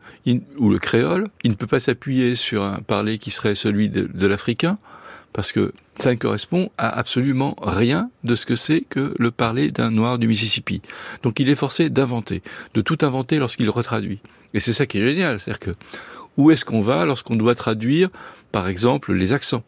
[0.58, 4.26] ou le créole, il ne peut pas s'appuyer sur un parler qui serait celui de,
[4.26, 4.78] l'africain,
[5.32, 9.70] parce que ça ne correspond à absolument rien de ce que c'est que le parler
[9.70, 10.82] d'un noir du Mississippi.
[11.22, 12.42] Donc il est forcé d'inventer,
[12.74, 14.20] de tout inventer lorsqu'il retraduit.
[14.54, 15.74] Et c'est ça qui est génial, c'est-à-dire que
[16.36, 18.10] où est-ce qu'on va lorsqu'on doit traduire,
[18.52, 19.64] par exemple, les accents?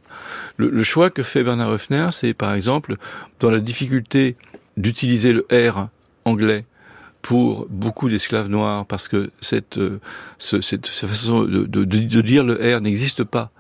[0.57, 2.96] Le, le choix que fait Bernard Höfner, c'est par exemple
[3.40, 4.37] dans la difficulté
[4.76, 5.88] d'utiliser le R
[6.24, 6.64] anglais
[7.23, 10.01] pour beaucoup d'esclaves noirs, parce que cette, euh,
[10.39, 13.51] ce- cette, cette façon de, de, de- de dire le R n'existe pas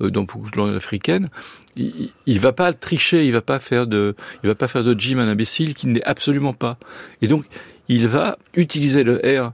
[0.00, 1.28] euh, dans beaucoup de langues africaines.
[1.76, 4.98] Il, il va pas tricher, il va pas faire de, il va pas faire de
[4.98, 6.78] Jim un imbécile qui n'est absolument pas.
[7.22, 7.44] Et donc,
[7.88, 9.52] il va utiliser le R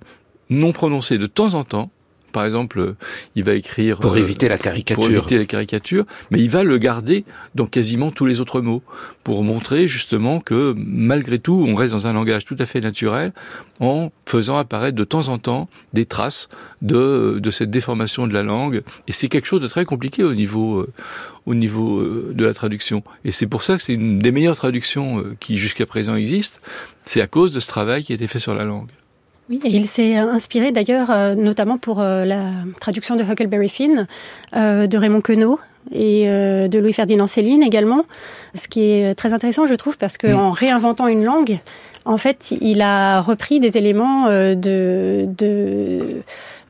[0.49, 1.91] non prononcé de temps en temps.
[2.37, 2.96] Par exemple,
[3.35, 5.03] il va écrire Pour euh, éviter la caricature.
[5.03, 8.83] pour éviter les caricatures, mais il va le garder dans quasiment tous les autres mots,
[9.25, 13.33] pour montrer justement que malgré tout, on reste dans un langage tout à fait naturel,
[13.81, 16.51] en faisant apparaître de temps en temps des traces
[16.83, 18.83] de, de cette déformation de la langue.
[19.09, 20.92] Et c'est quelque chose de très compliqué au niveau, euh,
[21.46, 23.03] au niveau euh, de la traduction.
[23.25, 26.61] Et c'est pour ça que c'est une des meilleures traductions qui jusqu'à présent existent.
[27.07, 28.90] C'est à cause de ce travail qui a été fait sur la langue.
[29.49, 34.09] Oui, et il s'est inspiré d'ailleurs, euh, notamment pour euh, la traduction de Huckleberry Finn,
[34.57, 35.61] euh, de Raymond Queneau
[35.93, 38.07] et de Louis-Ferdinand Céline également.
[38.57, 41.61] Ce qui est très intéressant, je trouve, parce qu'en réinventant une langue,
[42.05, 44.57] en fait, il a repris des éléments de,
[45.29, 46.23] de,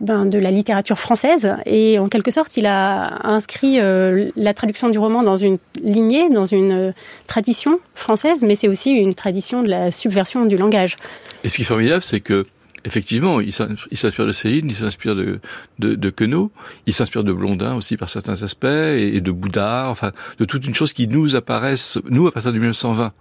[0.02, 4.98] ben, de la littérature française et en quelque sorte, il a inscrit la traduction du
[4.98, 6.92] roman dans une lignée, dans une
[7.26, 10.98] tradition française, mais c'est aussi une tradition de la subversion du langage.
[11.42, 12.44] Et ce qui est formidable, c'est que
[12.86, 15.40] effectivement, il s'inspire de Céline, il s'inspire de,
[15.80, 16.52] de, de Queneau,
[16.86, 20.74] il s'inspire de Blondin aussi par certains aspects, et, de Boudard, enfin, de toute une
[20.74, 23.12] chose qui nous apparaissent, nous, à partir de 1920.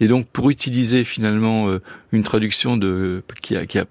[0.00, 3.84] Et donc, pour utiliser finalement euh, une traduction de qui a, qui a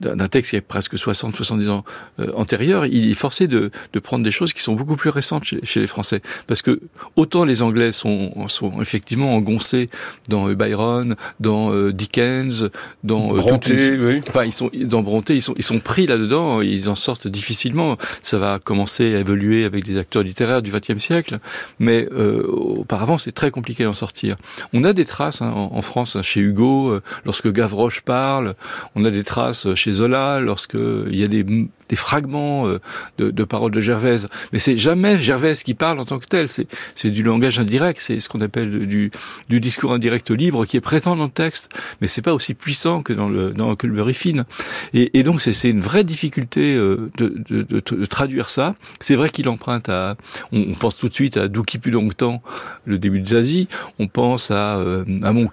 [0.00, 1.84] d'un texte qui est presque 60-70 ans
[2.20, 5.44] euh, antérieur, il est forcé de, de, prendre des choses qui sont beaucoup plus récentes
[5.44, 6.80] chez, chez, les Français, parce que
[7.16, 9.88] autant les Anglais sont, sont effectivement engoncés
[10.28, 12.70] dans euh, Byron, dans Dickens,
[13.02, 14.20] dans Bronté, oui.
[14.28, 17.96] enfin ils sont dans Bronté, ils sont ils sont pris là-dedans, ils en sortent difficilement.
[18.22, 21.38] Ça va commencer à évoluer avec des acteurs littéraires du XXe siècle,
[21.78, 24.36] mais auparavant c'est très compliqué d'en sortir.
[24.72, 25.42] On a des traces.
[25.42, 28.54] Hein, en, France, hein, chez Hugo, euh, lorsque Gavroche parle,
[28.94, 32.80] on a des traces chez Zola, lorsque il y a des, fragments euh,
[33.18, 34.28] de, paroles de Gervaise.
[34.52, 36.48] Mais c'est jamais Gervaise qui parle en tant que tel.
[36.48, 38.00] C'est, du langage indirect.
[38.02, 39.10] C'est ce qu'on appelle du,
[39.48, 41.70] discours indirect libre qui est présent dans le texte.
[42.00, 44.44] Mais c'est pas aussi puissant que dans le dans Culberry Fine.
[44.92, 48.74] Et, donc c'est, une vraie difficulté euh, de, traduire ça.
[49.00, 50.16] C'est vrai qu'il emprunte à.
[50.52, 52.42] On, pense tout de suite à Douki plus longtemps,
[52.84, 53.68] le début de Zazie.
[53.98, 54.74] On pense à,
[55.22, 55.45] à mon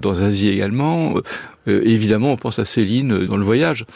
[0.00, 1.14] dans Asie également.
[1.68, 3.86] Euh, évidemment, on pense à Céline dans le voyage.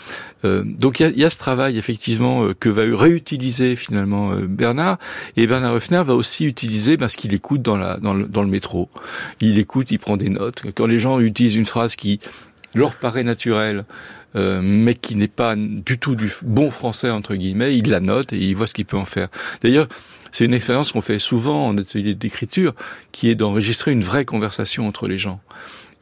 [0.45, 4.99] Euh, donc il y, a, ce travail effectivement euh, que va réutiliser finalement Bernard
[5.37, 8.89] et Bernard Ruffner va aussi utiliser ben, ce qu'il écoute dans, le, métro.
[9.41, 10.63] Il écoute, il prend des notes.
[10.75, 12.21] Quand les gens utilisent une phrase qui
[12.75, 13.85] leur paraît naturelle,
[14.37, 18.33] euh, mais qui n'est pas du tout du bon français entre guillemets, il la note
[18.33, 19.29] et il voit ce qu'il peut en faire.
[19.63, 19.89] D'ailleurs,
[20.37, 22.75] c'est une expérience qu'on fait souvent en atelier d'écriture,
[23.11, 25.41] qui est d'enregistrer une vraie conversation entre les gens.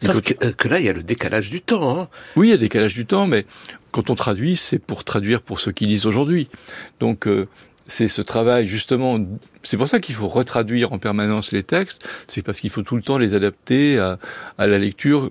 [0.03, 2.01] Sauf que, euh, que, là, il y a le décalage du temps.
[2.01, 2.09] Hein.
[2.35, 3.47] Oui, il y a le décalage du temps, mais
[3.92, 6.49] quand on traduit, c'est pour traduire pour ceux qui lisent aujourd'hui.
[6.99, 7.47] Donc, euh,
[7.87, 9.25] c'est ce travail justement.
[9.62, 12.05] C'est pour ça qu'il faut retraduire en permanence les textes.
[12.27, 14.18] C'est parce qu'il faut tout le temps les adapter à,
[14.59, 15.31] à la lecture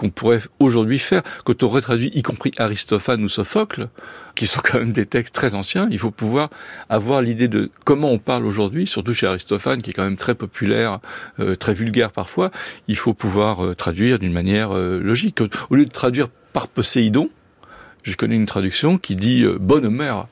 [0.00, 1.22] qu'on pourrait aujourd'hui faire.
[1.44, 3.88] Quand on retraduit, y compris Aristophane ou Sophocle,
[4.34, 6.48] qui sont quand même des textes très anciens, il faut pouvoir
[6.88, 10.34] avoir l'idée de comment on parle aujourd'hui, surtout chez Aristophane, qui est quand même très
[10.34, 11.00] populaire,
[11.38, 12.50] euh, très vulgaire parfois.
[12.88, 15.42] Il faut pouvoir euh, traduire d'une manière euh, logique.
[15.68, 17.28] Au lieu de traduire par Poséidon,
[18.02, 20.28] je connais une traduction qui dit bonne mère.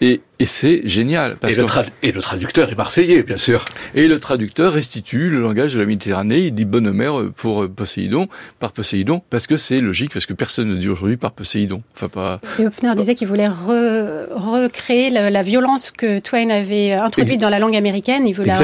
[0.00, 1.36] Et, et c'est génial.
[1.36, 1.66] Parce et, le
[2.02, 3.64] et, le traducteur est marseillais, bien sûr.
[3.94, 6.38] Et le traducteur restitue le langage de la Méditerranée.
[6.38, 8.28] Il dit bonne mère pour Poséidon,
[8.60, 11.82] par Poséidon, parce que c'est logique, parce que personne ne dit aujourd'hui par Poséidon.
[11.94, 12.40] Enfin, pas.
[12.58, 17.50] Et Hopfner disait qu'il voulait re, recréer la, la, violence que Twain avait introduite dans
[17.50, 18.26] la langue américaine.
[18.26, 18.54] Il veut la,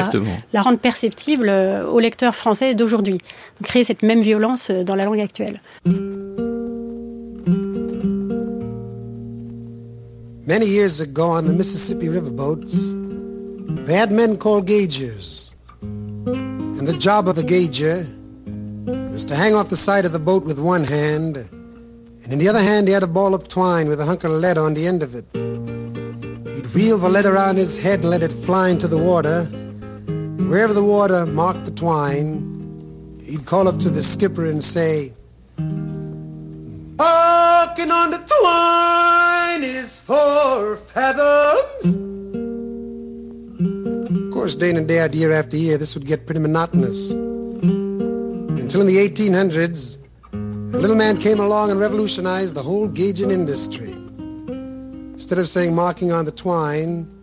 [0.53, 3.19] la, rendre perceptible au lecteur français d'aujourd'hui.
[3.63, 5.59] Créer cette même violence dans la langue actuelle.
[10.47, 12.93] Many years ago on the Mississippi riverboats,
[13.87, 15.55] they had men called gaugers.
[15.81, 18.05] And the job of a gauger
[19.11, 22.47] was to hang off the side of the boat with one hand, and in the
[22.47, 24.85] other hand he had a ball of twine with a hunk of lead on the
[24.85, 25.25] end of it.
[25.33, 29.47] He'd wheel the lead around his head and let it fly into the water.
[29.51, 35.11] And wherever the water marked the twine, he'd call up to the skipper and say,
[37.75, 41.93] Walking on the twine is four fathoms.
[44.09, 47.11] Of course, day in and day out, year after year, this would get pretty monotonous.
[47.11, 49.97] Until in the 1800s,
[50.31, 53.91] a little man came along and revolutionized the whole gauging industry.
[55.11, 57.13] Instead of saying marking on the twine,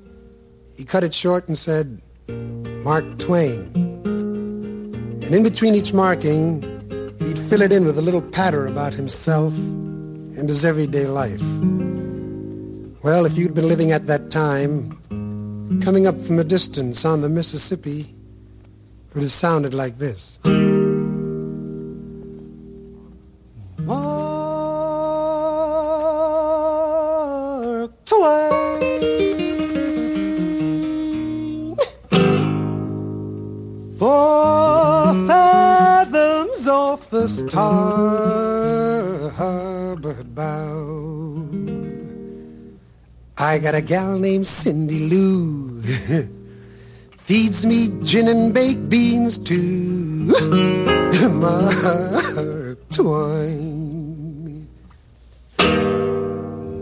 [0.77, 2.03] he cut it short and said,
[2.85, 3.73] Mark Twain.
[4.05, 6.61] And in between each marking,
[7.21, 9.55] he'd fill it in with a little patter about himself
[10.39, 11.43] and his everyday life.
[13.03, 14.99] Well, if you'd been living at that time,
[15.83, 18.15] coming up from a distance on the Mississippi
[19.13, 20.41] it would have sounded like this.
[43.53, 45.83] I got a gal named Cindy Lou.
[47.11, 50.33] Feeds me gin and baked beans too.
[51.31, 54.67] Mark Twain.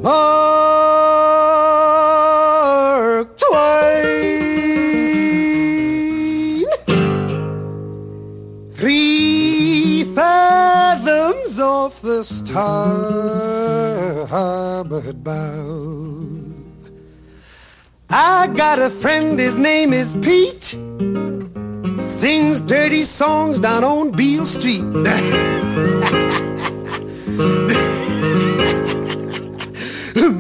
[0.01, 0.47] Mark
[3.37, 4.27] Twain.
[8.75, 12.85] Three fathoms off the starboard
[15.25, 16.20] bow.
[18.13, 20.77] I got a friend, his name is Pete.
[22.03, 24.83] Sings dirty songs down on Beale Street.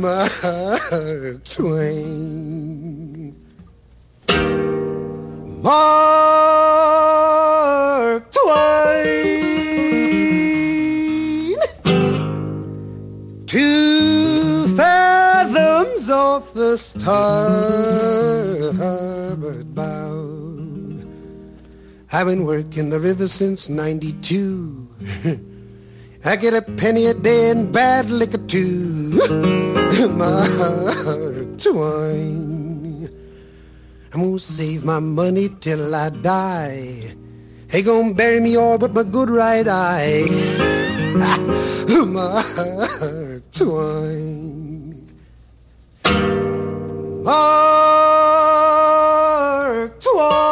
[0.00, 3.36] Mark Twain.
[5.62, 6.59] Mark
[16.76, 17.24] starboard
[19.74, 20.20] bow.
[22.12, 24.88] I've been working the river since 92.
[26.24, 29.16] I get a penny a day and bad liquor too.
[30.10, 33.08] Mark Twain.
[34.12, 37.14] I'm gonna save my money till I die.
[37.68, 40.26] They gonna bury me all but my good right eye.
[42.06, 44.79] Mark Twain.
[48.60, 50.46] Mark Twain.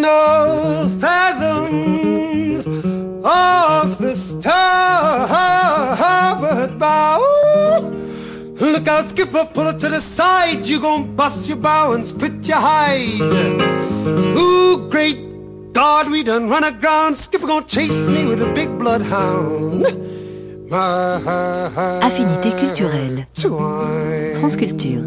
[0.00, 2.60] No fathoms
[3.24, 5.18] off the starboard
[6.78, 7.20] bow.
[8.60, 10.64] Look out, skipper, pull it to the side.
[10.66, 13.20] You gon' bust your bow and split your hide.
[14.38, 15.18] Ooh, great
[15.72, 17.16] God, we done run aground.
[17.16, 19.86] Skipper gon' chase me with a big bloodhound.
[20.74, 23.26] Affinité culturelle.
[24.36, 25.02] France Culture.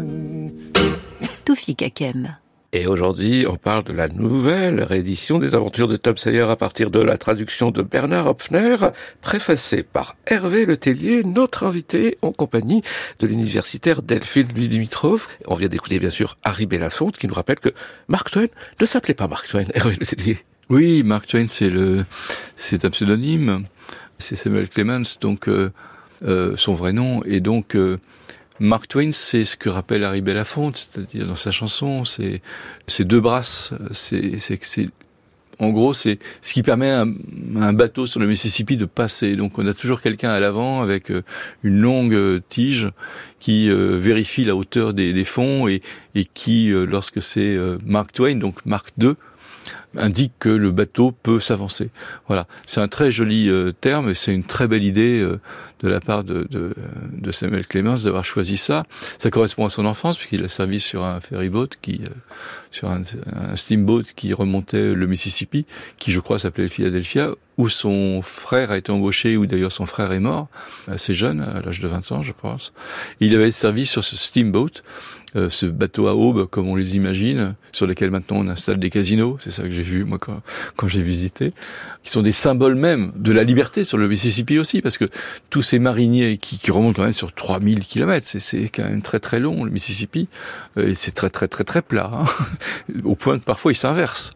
[1.44, 2.36] Toufik Kakem.
[2.72, 6.92] Et aujourd'hui, on parle de la nouvelle réédition des aventures de Tom Sawyer à partir
[6.92, 8.76] de la traduction de Bernard Hopfner,
[9.22, 12.82] préfacée par Hervé Letellier, notre invité en compagnie
[13.18, 15.26] de l'universitaire Delphine Louis Dimitrov.
[15.48, 17.70] On vient d'écouter bien sûr Harry Belafonte qui nous rappelle que
[18.06, 18.46] Mark Twain
[18.80, 20.38] ne s'appelait pas Mark Twain, Hervé Letellier.
[20.68, 22.04] Oui, Mark Twain, c'est le,
[22.56, 23.66] c'est un pseudonyme.
[24.18, 25.70] C'est Samuel Clemens, donc euh,
[26.22, 27.22] euh, son vrai nom.
[27.24, 27.98] Et donc, euh,
[28.60, 32.40] Mark Twain, c'est ce que rappelle Harry Belafonte, c'est-à-dire dans sa chanson, c'est
[32.86, 33.74] c'est deux brasses.
[33.92, 34.88] C'est
[35.58, 37.06] en gros, c'est ce qui permet à
[37.56, 39.36] un, bateau sur le Mississippi de passer.
[39.36, 41.10] Donc, on a toujours quelqu'un à l'avant avec
[41.62, 42.88] une longue tige
[43.40, 45.80] qui vérifie la hauteur des, fonds et,
[46.14, 49.14] et qui, lorsque c'est Mark Twain, donc Mark II,
[49.96, 51.90] indique que le bateau peut s'avancer.
[52.26, 55.40] Voilà, c'est un très joli euh, terme et c'est une très belle idée euh,
[55.80, 56.74] de la part de, de,
[57.12, 58.84] de Samuel Clemens d'avoir choisi ça.
[59.18, 62.08] Ça correspond à son enfance puisqu'il a servi sur un ferryboat qui, euh,
[62.70, 63.02] sur un,
[63.34, 65.66] un steamboat qui remontait le Mississippi,
[65.98, 70.12] qui je crois s'appelait Philadelphia, où son frère a été embauché, où d'ailleurs son frère
[70.12, 70.48] est mort
[70.88, 72.72] assez jeune, à l'âge de 20 ans, je pense.
[73.20, 74.82] Il avait servi sur ce steamboat
[75.34, 78.90] euh, ce bateau à aube, comme on les imagine, sur lesquels maintenant on installe des
[78.90, 80.40] casinos, c'est ça que j'ai vu moi quand,
[80.76, 81.52] quand j'ai visité,
[82.04, 85.06] qui sont des symboles même de la liberté sur le Mississippi aussi, parce que
[85.50, 89.18] tous ces mariniers qui, qui remontent quand même sur 3000 kilomètres, c'est, quand même très
[89.18, 90.28] très long le Mississippi,
[90.78, 92.24] euh, et c'est très très très très plat, hein,
[93.04, 94.32] au point que parfois il s'inverse.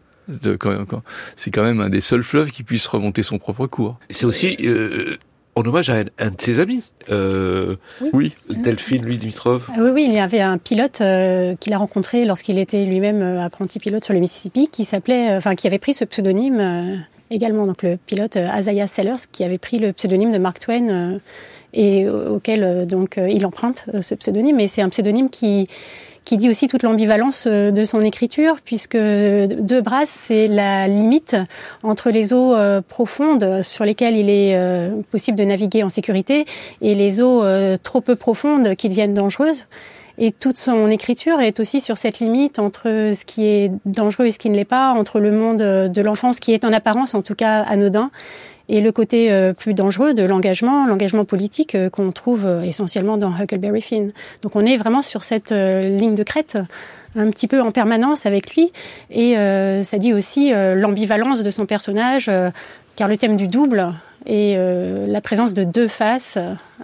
[1.35, 3.97] C'est quand même un des seuls fleuves qui puisse remonter son propre cours.
[4.09, 5.17] C'est aussi euh,
[5.55, 7.75] en hommage à un, un de ses amis, euh,
[8.13, 9.67] Oui, Delphine Louis Dimitrov.
[9.69, 13.21] Ah oui, oui, il y avait un pilote euh, qu'il a rencontré lorsqu'il était lui-même
[13.21, 17.03] euh, apprenti pilote sur le Mississippi, qui s'appelait, euh, enfin, qui avait pris ce pseudonyme
[17.29, 17.65] également.
[17.65, 21.19] Donc le pilote Isaiah Sellers, qui avait pris le pseudonyme de Mark Twain
[21.73, 24.59] et au- auquel donc il emprunte ce pseudonyme.
[24.59, 25.67] Et c'est un pseudonyme qui
[26.25, 31.35] qui dit aussi toute l'ambivalence euh, de son écriture, puisque Deux Brasses, c'est la limite
[31.83, 36.45] entre les eaux euh, profondes sur lesquelles il est euh, possible de naviguer en sécurité
[36.81, 37.43] et les eaux
[37.83, 39.65] trop peu profondes qui deviennent dangereuses.
[40.17, 44.31] Et toute son écriture est aussi sur cette limite entre ce qui est dangereux et
[44.31, 47.21] ce qui ne l'est pas, entre le monde de l'enfance qui est en apparence en
[47.21, 48.11] tout cas anodin
[48.71, 53.17] et le côté euh, plus dangereux de l'engagement, l'engagement politique euh, qu'on trouve euh, essentiellement
[53.17, 54.11] dans Huckleberry Finn.
[54.43, 56.57] Donc on est vraiment sur cette ligne de crête
[57.15, 58.71] un petit peu en permanence avec lui
[59.09, 62.31] et euh, ça dit aussi l'ambivalence de son personnage
[62.95, 63.93] car le thème du double
[64.25, 66.37] et euh, la présence de deux faces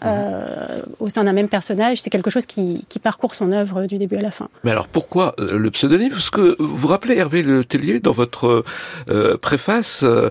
[0.05, 3.97] euh, au sein d'un même personnage, c'est quelque chose qui, qui parcourt son œuvre du
[3.97, 4.47] début à la fin.
[4.63, 6.09] Mais alors pourquoi euh, le pseudonyme?
[6.11, 8.63] Parce que vous vous rappelez Hervé Le Tellier dans votre
[9.09, 10.29] euh, préface euh,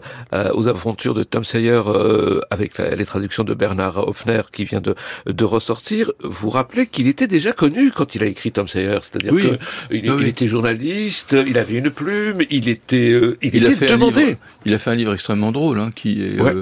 [0.55, 4.81] aux aventures de Tom Sawyer euh, avec la- les traductions de Bernard Hopfner qui vient
[4.81, 4.95] de,
[5.27, 9.33] de ressortir, vous rappelez qu'il était déjà connu quand il a écrit Tom Sawyer, c'est-à-dire
[9.33, 9.42] Oui.
[9.51, 9.57] que
[9.95, 10.16] il, oui.
[10.23, 13.97] il était journaliste, il avait une plume, il était euh, il, il a fait un
[13.97, 14.21] livre,
[14.64, 16.53] il a fait un livre extrêmement drôle hein, qui est Ouais.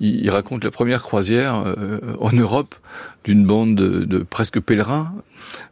[0.00, 2.74] Il, raconte la première croisière euh, en Europe
[3.24, 5.12] d'une bande de, de, presque pèlerins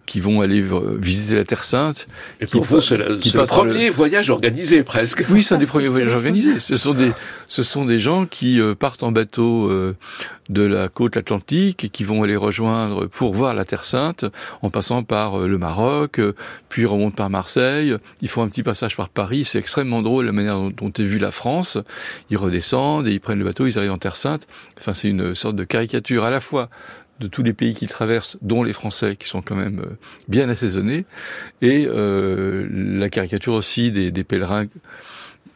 [0.08, 0.64] qui vont aller
[0.98, 2.08] visiter la Terre Sainte.
[2.40, 5.24] Et pour vous, c'est le, le, premier voyage organisé presque.
[5.28, 6.58] Oui, c'est un des premiers voyages organisés.
[6.58, 7.12] Ce sont des,
[7.46, 9.94] ce sont des gens qui euh, partent en bateau euh,
[10.48, 14.24] de la côte atlantique et qui vont aller rejoindre pour voir la Terre Sainte
[14.62, 16.20] en passant par euh, le Maroc,
[16.70, 17.94] puis remontent par Marseille.
[18.22, 19.44] Ils font un petit passage par Paris.
[19.44, 21.76] C'est extrêmement drôle la manière dont, dont est vue la France.
[22.30, 24.46] Ils redescendent et ils prennent le bateau, ils arrivent en Terre Sainte.
[24.78, 26.70] Enfin, c'est une sorte de caricature à la fois
[27.20, 29.96] de tous les pays qu'ils traversent, dont les Français, qui sont quand même euh,
[30.28, 31.04] bien assaisonnés,
[31.62, 34.66] et euh, la caricature aussi des, des pèlerins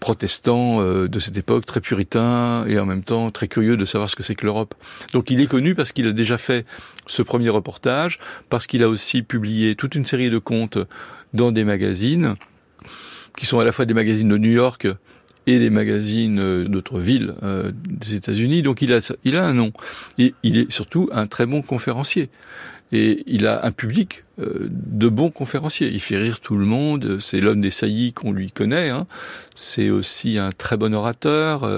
[0.02, 4.10] protestants euh, de cette époque, très puritains et en même temps très curieux de savoir
[4.10, 4.74] ce que c'est que l'Europe.
[5.12, 6.66] Donc il est connu parce qu'il a déjà fait
[7.06, 10.78] ce premier reportage, parce qu'il a aussi publié toute une série de contes
[11.34, 12.34] dans des magazines,
[13.38, 14.88] qui sont à la fois des magazines de New York
[15.46, 18.62] et des magazines euh, d'autres villes euh, des États-Unis.
[18.62, 19.72] Donc il a, il a un nom.
[20.18, 22.30] Et il est surtout un très bon conférencier.
[22.94, 25.88] Et il a un public euh, de bons conférenciers.
[25.88, 27.18] Il fait rire tout le monde.
[27.20, 28.90] C'est l'homme des saillies qu'on lui connaît.
[28.90, 29.06] Hein.
[29.54, 31.68] C'est aussi un très bon orateur.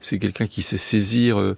[0.00, 1.54] c'est quelqu'un qui sait saisir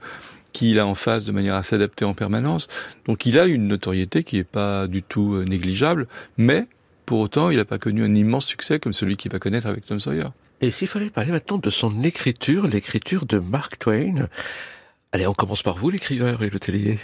[0.53, 2.69] qui il a en face de manière à s'adapter en permanence.
[3.07, 6.69] Donc il a une notoriété qui n'est pas du tout négligeable, mais
[7.07, 9.85] pour autant, il n'a pas connu un immense succès comme celui qu'il va connaître avec
[9.85, 10.29] Tom Sawyer.
[10.61, 14.29] Et s'il fallait parler maintenant de son écriture, l'écriture de Mark Twain,
[15.13, 16.99] allez, on commence par vous, l'écrivain et l'hôtelier.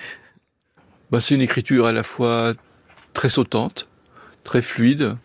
[1.11, 2.55] Bah, c'est une écriture à la fois
[3.13, 3.89] très sautante,
[4.45, 5.17] très fluide,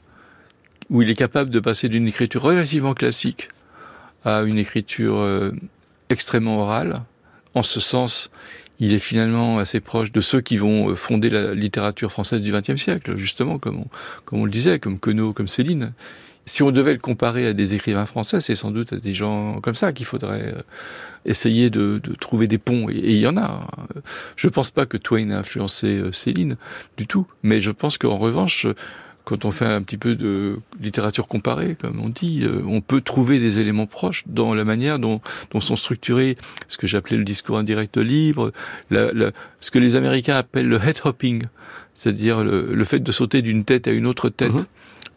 [0.90, 3.50] où il est capable de passer d'une écriture relativement classique
[4.24, 5.52] à une écriture euh,
[6.10, 7.04] extrêmement orale.
[7.54, 8.32] En ce sens,
[8.80, 12.52] il est finalement assez proche de ceux qui vont euh, fonder la littérature française du
[12.52, 13.88] XXe siècle, justement, comme on,
[14.26, 15.94] comme on le disait, comme Queneau, comme Céline
[16.46, 19.60] si on devait le comparer à des écrivains français, c'est sans doute à des gens
[19.62, 20.62] comme ça qu'il faudrait euh,
[21.26, 22.88] essayer de, de, trouver des ponts.
[22.90, 23.68] Et, il y en a.
[24.36, 26.56] Je ne pense pas que Twain a influencé euh, Céline
[26.98, 28.68] du tout, mais je pense qu'en revanche,
[29.24, 33.02] quand on fait un petit peu de littérature comparée, comme on dit, euh, on peut
[33.02, 35.20] trouver des éléments proches dans la manière dont,
[35.50, 36.38] dont sont structurés
[36.68, 38.52] ce que j'appelais le discours indirect libre,
[38.92, 39.32] la, la,
[39.62, 41.42] ce que les Américains appellent le head hopping,
[41.96, 44.52] c'est-à-dire le, le, fait de sauter d'une tête à une autre tête.
[44.52, 44.66] Mm-hmm.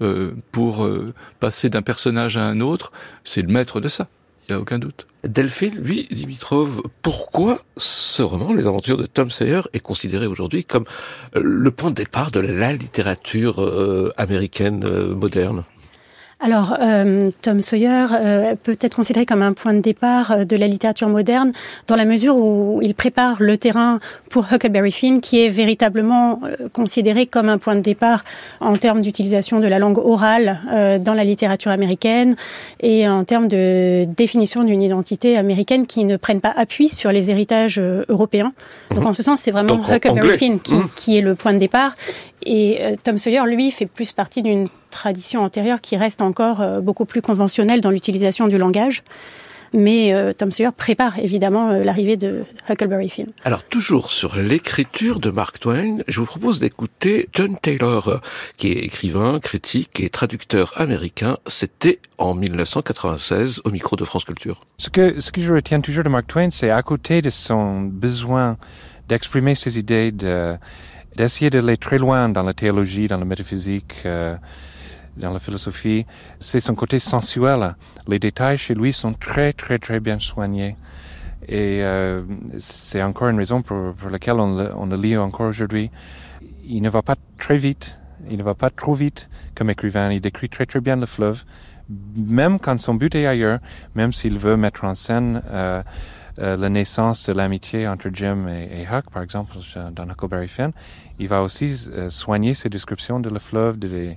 [0.00, 2.92] Euh, pour euh, passer d'un personnage à un autre,
[3.24, 4.08] c'est le maître de ça.
[4.48, 5.06] Il n'y a aucun doute.
[5.24, 10.84] Delphine, lui, Dimitrov, pourquoi ce roman, Les aventures de Tom Sawyer, est considéré aujourd'hui comme
[11.36, 13.60] euh, le point de départ de la littérature
[14.16, 15.64] américaine moderne?
[16.40, 20.56] Alors, euh, Tom Sawyer euh, peut être considéré comme un point de départ euh, de
[20.56, 21.50] la littérature moderne
[21.88, 23.98] dans la mesure où il prépare le terrain
[24.30, 26.40] pour Huckleberry Finn, qui est véritablement
[26.72, 28.24] considéré comme un point de départ
[28.60, 32.36] en termes d'utilisation de la langue orale euh, dans la littérature américaine
[32.80, 37.30] et en termes de définition d'une identité américaine qui ne prenne pas appui sur les
[37.30, 38.52] héritages européens.
[38.94, 40.90] Donc, en ce sens, c'est vraiment Donc, Huckleberry Finn qui, mmh.
[40.94, 41.96] qui est le point de départ.
[42.44, 46.80] Et euh, Tom Sawyer, lui, fait plus partie d'une tradition antérieure qui reste encore euh,
[46.80, 49.02] beaucoup plus conventionnelle dans l'utilisation du langage.
[49.72, 53.26] Mais euh, Tom Sawyer prépare évidemment euh, l'arrivée de Huckleberry Finn.
[53.44, 58.20] Alors toujours sur l'écriture de Mark Twain, je vous propose d'écouter John Taylor,
[58.56, 61.36] qui est écrivain, critique et traducteur américain.
[61.46, 64.60] C'était en 1996 au micro de France Culture.
[64.78, 67.82] Ce que, ce que je retiens toujours de Mark Twain, c'est à côté de son
[67.82, 68.56] besoin
[69.08, 70.56] d'exprimer ses idées de
[71.18, 74.36] d'essayer d'aller très loin dans la théologie, dans la métaphysique, euh,
[75.16, 76.06] dans la philosophie.
[76.38, 77.74] C'est son côté sensuel.
[78.06, 80.76] Les détails chez lui sont très, très, très bien soignés.
[81.48, 82.22] Et euh,
[82.58, 85.90] c'est encore une raison pour, laquelle on le, on le lit encore aujourd'hui.
[86.64, 87.98] Il ne va pas très vite,
[88.30, 90.12] il ne va pas trop vite comme écrivain.
[90.12, 91.42] Il décrit très, très bien le fleuve,
[92.16, 93.58] même quand son but est ailleurs,
[93.96, 95.82] même s'il veut mettre en scène euh,
[96.40, 99.56] euh, la naissance de l'amitié entre Jim et, Huck, par exemple,
[99.92, 100.70] dans Huckleberry Finn,
[101.18, 104.16] il va aussi euh, soigner ses descriptions de le fleuve, des,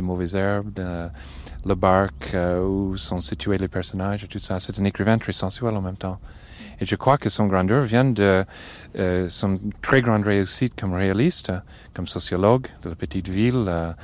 [0.00, 1.08] mauvaises herbes, de
[1.64, 4.60] le barque euh, où sont situés les personnages et tout ça.
[4.60, 6.20] C'est un écrivain très sensuel en même temps.
[6.80, 8.44] Et je crois que son grandeur vient de
[9.28, 11.50] son très grande réussite comme réaliste,
[11.94, 13.94] comme sociologue de la petite ville,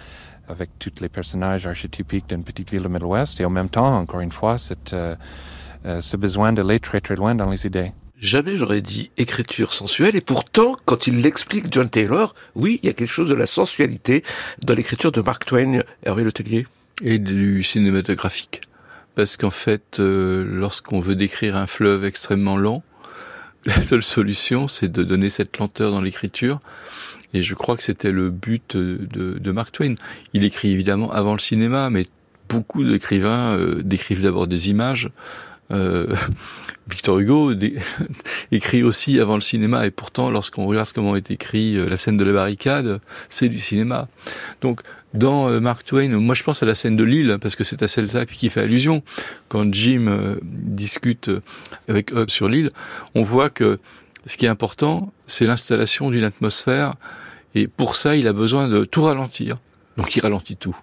[0.48, 3.40] avec tous les personnages archétypiques d'une petite ville du Middle-Ouest.
[3.40, 4.96] Et en même temps, encore une fois, cette
[5.84, 7.92] ce besoin d'aller très très loin dans les idées.
[8.22, 12.88] Jamais j'aurais dit écriture sensuelle, et pourtant, quand il l'explique, John Taylor, oui, il y
[12.88, 14.22] a quelque chose de la sensualité
[14.64, 16.68] dans l'écriture de Mark Twain, Hervé Letellier.
[17.02, 18.60] Et du cinématographique.
[19.16, 22.84] Parce qu'en fait, euh, lorsqu'on veut décrire un fleuve extrêmement lent,
[23.66, 26.60] la seule solution, c'est de donner cette lenteur dans l'écriture.
[27.34, 29.96] Et je crois que c'était le but de, de, Mark Twain.
[30.32, 32.04] Il écrit évidemment avant le cinéma, mais
[32.48, 35.51] beaucoup d'écrivains euh, décrivent d'abord des images Euh,
[36.88, 37.52] Victor Hugo
[38.52, 42.16] écrit aussi avant le cinéma, et pourtant, lorsqu'on regarde comment est écrit euh, la scène
[42.16, 44.08] de la barricade, c'est du cinéma.
[44.60, 44.80] Donc,
[45.14, 47.82] dans euh, Mark Twain, moi je pense à la scène de Lille, parce que c'est
[47.82, 49.02] à celle-là qui fait allusion.
[49.48, 51.30] Quand Jim euh, discute
[51.88, 52.70] avec Hub sur l'île,
[53.14, 53.78] on voit que
[54.26, 56.94] ce qui est important, c'est l'installation d'une atmosphère,
[57.54, 59.56] et pour ça, il a besoin de tout ralentir.
[59.96, 60.76] Donc il ralentit tout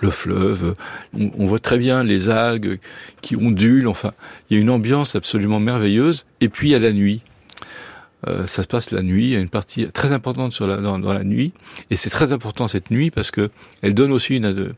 [0.00, 0.74] le fleuve.
[1.14, 2.78] On, voit très bien les algues
[3.22, 3.88] qui ondulent.
[3.88, 4.12] Enfin,
[4.48, 6.26] il y a une ambiance absolument merveilleuse.
[6.40, 7.22] Et puis il y a la nuit.
[8.28, 9.24] Euh, ça se passe la nuit.
[9.24, 11.52] Il y a une partie très importante sur la, dans, la nuit,
[11.90, 13.50] et c'est très important cette nuit parce que
[13.80, 14.74] elle donne aussi une,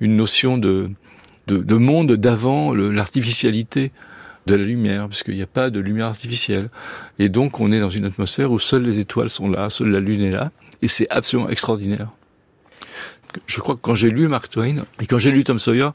[0.00, 0.90] une notion de,
[1.48, 3.92] de, de monde d'avant l'artificialité
[4.46, 6.70] de la lumière, parce qu'il n'y a pas de lumière artificielle.
[7.18, 10.00] Et donc on est dans une atmosphère où seules les étoiles sont là, seule la
[10.00, 12.08] lune est là, et c'est absolument extraordinaire
[13.46, 15.90] je crois que quand j'ai lu Mark Twain et quand j'ai lu Tom Sawyer,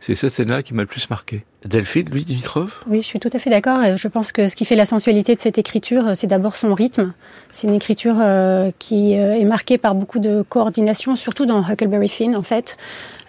[0.00, 1.44] c'est cette scène-là qui m'a le plus marqué.
[1.64, 3.96] Delphine, lui, Dimitrov Oui, je suis tout à fait d'accord.
[3.96, 7.12] Je pense que ce qui fait la sensualité de cette écriture, c'est d'abord son rythme.
[7.50, 12.08] C'est une écriture euh, qui euh, est marquée par beaucoup de coordination, surtout dans Huckleberry
[12.08, 12.76] Finn, en fait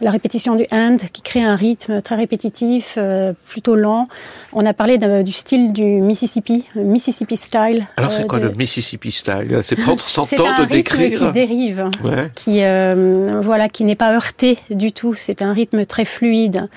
[0.01, 4.05] la répétition du hand qui crée un rythme très répétitif, euh, plutôt lent.
[4.53, 7.87] On a parlé du style du Mississippi, Mississippi style.
[7.97, 9.59] Alors c'est quoi le Mississippi style?
[9.63, 11.19] C'est prendre son temps de décrire.
[11.19, 11.89] qui dérive,
[12.35, 15.13] qui euh, voilà, qui n'est pas heurté du tout.
[15.13, 16.69] C'est un rythme très fluide.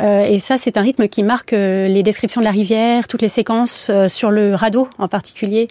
[0.00, 3.28] Euh, et ça, c'est un rythme qui marque les descriptions de la rivière, toutes les
[3.28, 5.68] séquences sur le radeau en particulier,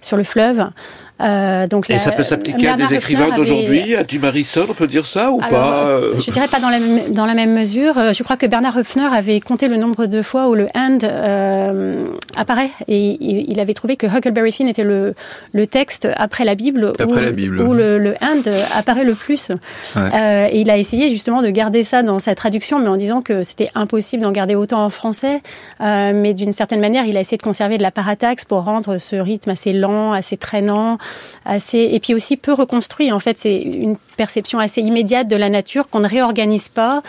[0.00, 0.66] sur le fleuve.
[1.20, 4.86] Euh, donc et ça peut s'appliquer à des écrivains d'aujourd'hui, à Jim Harrison, on peut
[4.86, 7.98] dire ça ou pas euh Je dirais pas dans la, même, dans la même mesure.
[7.98, 10.98] Euh, je crois que Bernard Höpfner avait compté le nombre de fois où le and
[11.02, 12.02] euh,
[12.36, 15.14] apparaît et il avait trouvé que Huckleberry Finn était le,
[15.52, 17.60] le texte après la Bible après où, la Bible.
[17.60, 18.42] où le, le and
[18.74, 19.50] apparaît le plus.
[19.96, 23.20] Euh, et il a essayé justement de garder ça dans sa traduction, mais en disant
[23.20, 25.42] que c'était impossible d'en garder autant en français.
[25.80, 29.16] mais d'une certaine manière, il a essayé de conserver de la parataxe pour rendre ce
[29.16, 30.98] rythme assez lent, assez traînant
[31.44, 33.12] assez et puis aussi peu reconstruit.
[33.12, 37.02] En fait, c'est une perception assez immédiate de la nature qu'on ne réorganise pas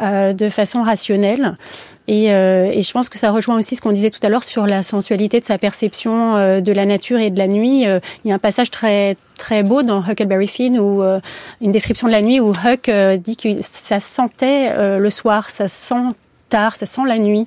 [0.00, 1.56] euh, de façon rationnelle.
[2.10, 4.42] Et, euh, et, je pense que ça rejoint aussi ce qu'on disait tout à l'heure
[4.42, 7.86] sur la sensualité de sa perception euh, de la nature et de la nuit.
[7.86, 11.02] Euh, il y a un passage très très beau dans Huckleberry Finn où
[11.62, 12.90] une description de la nuit où Huck
[13.24, 16.10] dit que ça sentait le soir, ça sent
[16.50, 17.46] tard, ça sent la nuit.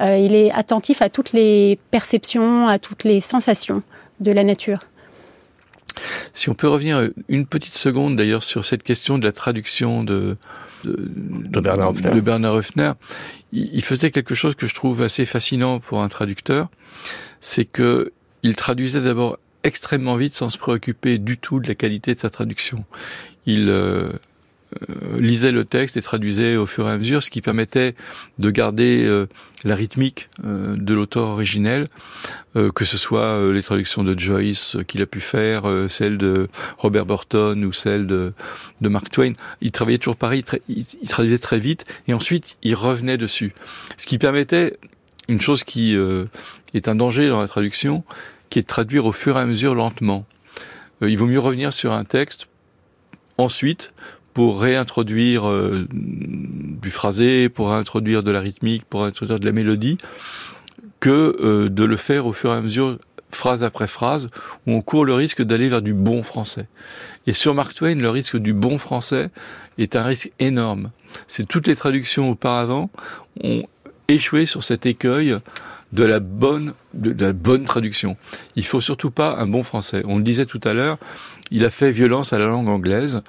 [0.00, 3.84] il est attentif à toutes les perceptions, à toutes les sensations
[4.18, 4.80] de la nature.
[6.32, 10.36] Si on peut revenir une petite seconde d'ailleurs sur cette question de la traduction de,
[10.96, 11.92] de, Bernard.
[11.92, 12.60] De Bernard
[13.52, 16.68] Il, faisait quelque chose que je trouve assez fascinant pour un traducteur,
[17.40, 18.12] c'est que
[18.42, 22.30] il traduisait d'abord extrêmement vite sans se préoccuper du tout de la qualité de sa
[22.30, 22.84] traduction.
[23.46, 24.12] Il euh,
[25.18, 27.94] lisait le texte et traduisait au fur et à mesure, ce qui permettait
[28.38, 29.26] de garder euh,
[29.64, 31.88] la rythmique euh, de l'auteur originel,
[32.74, 37.64] que ce soit les traductions de Joyce qu'il a pu faire, celles de Robert Burton
[37.64, 38.32] ou celles de,
[38.80, 39.34] de Mark Twain.
[39.60, 43.54] Il travaillait toujours pareil, il, il, traduisait très vite et ensuite il revenait dessus.
[43.96, 44.72] Ce qui permettait
[45.28, 45.96] une chose qui
[46.74, 48.02] est un danger dans la traduction,
[48.50, 50.26] qui est de traduire au fur et à mesure lentement.
[51.00, 52.48] il vaut mieux revenir sur un texte
[53.38, 53.92] ensuite
[54.38, 59.98] pour réintroduire euh, du phrasé, pour réintroduire de la rythmique, pour réintroduire de la mélodie,
[61.00, 62.98] que euh, de le faire au fur et à mesure,
[63.32, 64.30] phrase après phrase,
[64.64, 66.68] où on court le risque d'aller vers du bon français.
[67.26, 69.30] Et sur Mark Twain, le risque du bon français
[69.76, 70.92] est un risque énorme.
[71.26, 72.90] C'est toutes les traductions auparavant
[73.42, 73.64] ont
[74.06, 75.36] échoué sur cet écueil
[75.92, 78.16] de la bonne de, la bonne traduction.
[78.56, 80.02] Il faut surtout pas un bon français.
[80.06, 80.98] On le disait tout à l'heure,
[81.50, 83.22] il a fait violence à la langue anglaise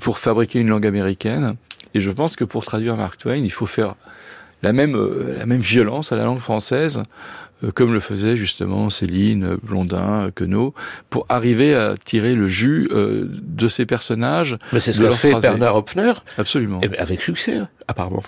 [0.00, 1.56] pour fabriquer une langue américaine.
[1.94, 3.96] Et je pense que pour traduire Mark Twain, il faut faire
[4.62, 7.02] la même, euh, la même violence à la langue française,
[7.64, 10.74] euh, comme le faisait justement Céline, Blondin, Queneau,
[11.10, 14.56] pour arriver à tirer le jus euh, de ces personnages.
[14.72, 16.14] Mais c'est ce qu'a fait Bernard Hopfner.
[16.38, 16.80] Absolument.
[16.82, 18.22] Et avec succès, apparemment.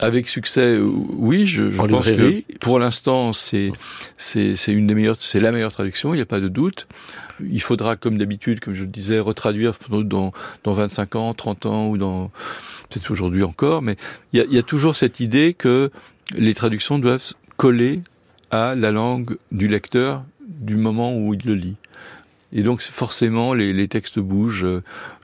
[0.00, 3.70] Avec succès, oui, je, je pense que pour l'instant, c'est
[4.16, 6.88] c'est une des meilleures, c'est la meilleure traduction, il n'y a pas de doute.
[7.40, 10.32] Il faudra, comme d'habitude, comme je le disais, retraduire dans,
[10.62, 12.30] dans 25 ans, 30 ans ou dans
[12.88, 13.96] peut-être aujourd'hui encore, mais
[14.32, 15.90] il y a, toujours cette idée que
[16.36, 18.02] les traductions doivent coller
[18.50, 21.76] à la langue du lecteur du moment où il le lit.
[22.52, 24.66] Et donc forcément, les, les textes bougent.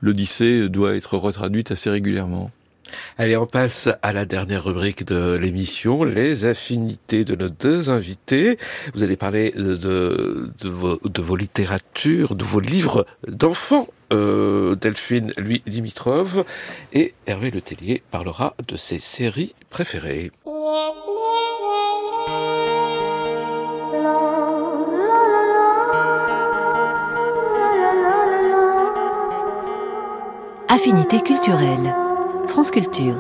[0.01, 2.51] L'Odyssée doit être retraduite assez régulièrement.
[3.19, 8.59] Allez, on passe à la dernière rubrique de l'émission, les affinités de nos deux invités.
[8.95, 13.89] Vous allez parler de, vos, littératures, de vos livres d'enfants.
[14.13, 16.45] Euh, Delphine, lui, Dimitrov.
[16.93, 20.33] Et Hervé Letellier parlera de ses séries préférées.
[30.69, 32.10] Affinité culturelle.
[32.49, 33.15] France Culture.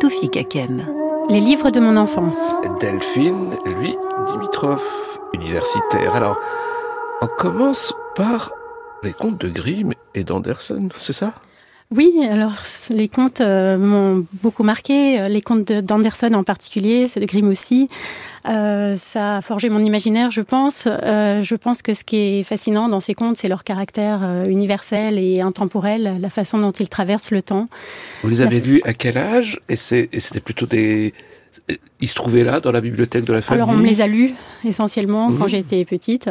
[0.00, 0.86] Toufik Kakem.
[1.28, 2.54] Les livres de mon enfance.
[2.80, 3.94] Delphine, lui,
[4.26, 4.82] Dimitrov,
[5.34, 6.14] universitaire.
[6.14, 6.38] Alors,
[7.20, 8.50] on commence par
[9.02, 11.34] les contes de Grimm et d'Anderson, c'est ça?
[11.90, 12.52] Oui, alors
[12.90, 17.88] les contes euh, m'ont beaucoup marqué, les contes d'Anderson en particulier, ceux de Grimm aussi.
[18.48, 20.84] Euh, ça a forgé mon imaginaire, je pense.
[20.84, 25.40] je pense que ce qui est fascinant dans ces contes, c'est leur caractère universel et
[25.40, 27.68] intemporel, la façon dont ils traversent le temps.
[28.22, 29.60] Vous les avez lus à quel âge?
[29.68, 31.12] Et c'était plutôt des
[32.00, 34.06] ils se trouvaient là, dans la bibliothèque de la famille Alors, on me les a
[34.06, 34.34] lus
[34.64, 36.30] essentiellement quand j'étais petite.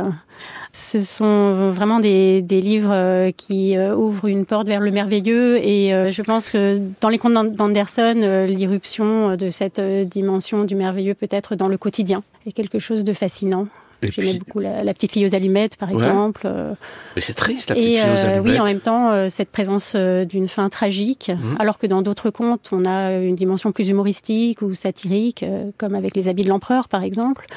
[0.72, 5.58] Ce sont vraiment des, livres euh, qui euh, ouvrent une porte vers le merveilleux.
[5.66, 11.16] Et euh, je pense que dans les contes d'Anderson, l'irruption de cette dimension du merveilleux
[11.16, 13.68] peut être dans le quotidien est quelque chose de fascinant.
[14.04, 16.42] J'aimais beaucoup la, petite fille aux allumettes, par exemple.
[16.46, 16.74] Euh.
[17.16, 18.44] Mais c'est triste, la petite fille aux euh, allumettes.
[18.44, 21.58] oui, en même temps, euh, cette présence d'une fin tragique, mhm.
[21.60, 25.44] alors que dans d'autres contes, on a une dimension plus humoristique ou satirique,
[25.78, 27.48] comme avec Les habits de l'empereur, par exemple.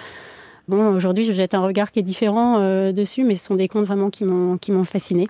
[0.69, 2.59] Bon, aujourd'hui, je jette un regard qui est différent
[2.93, 5.29] dessus, mais ce sont des contes vraiment qui m'ont qui m'ont fasciné.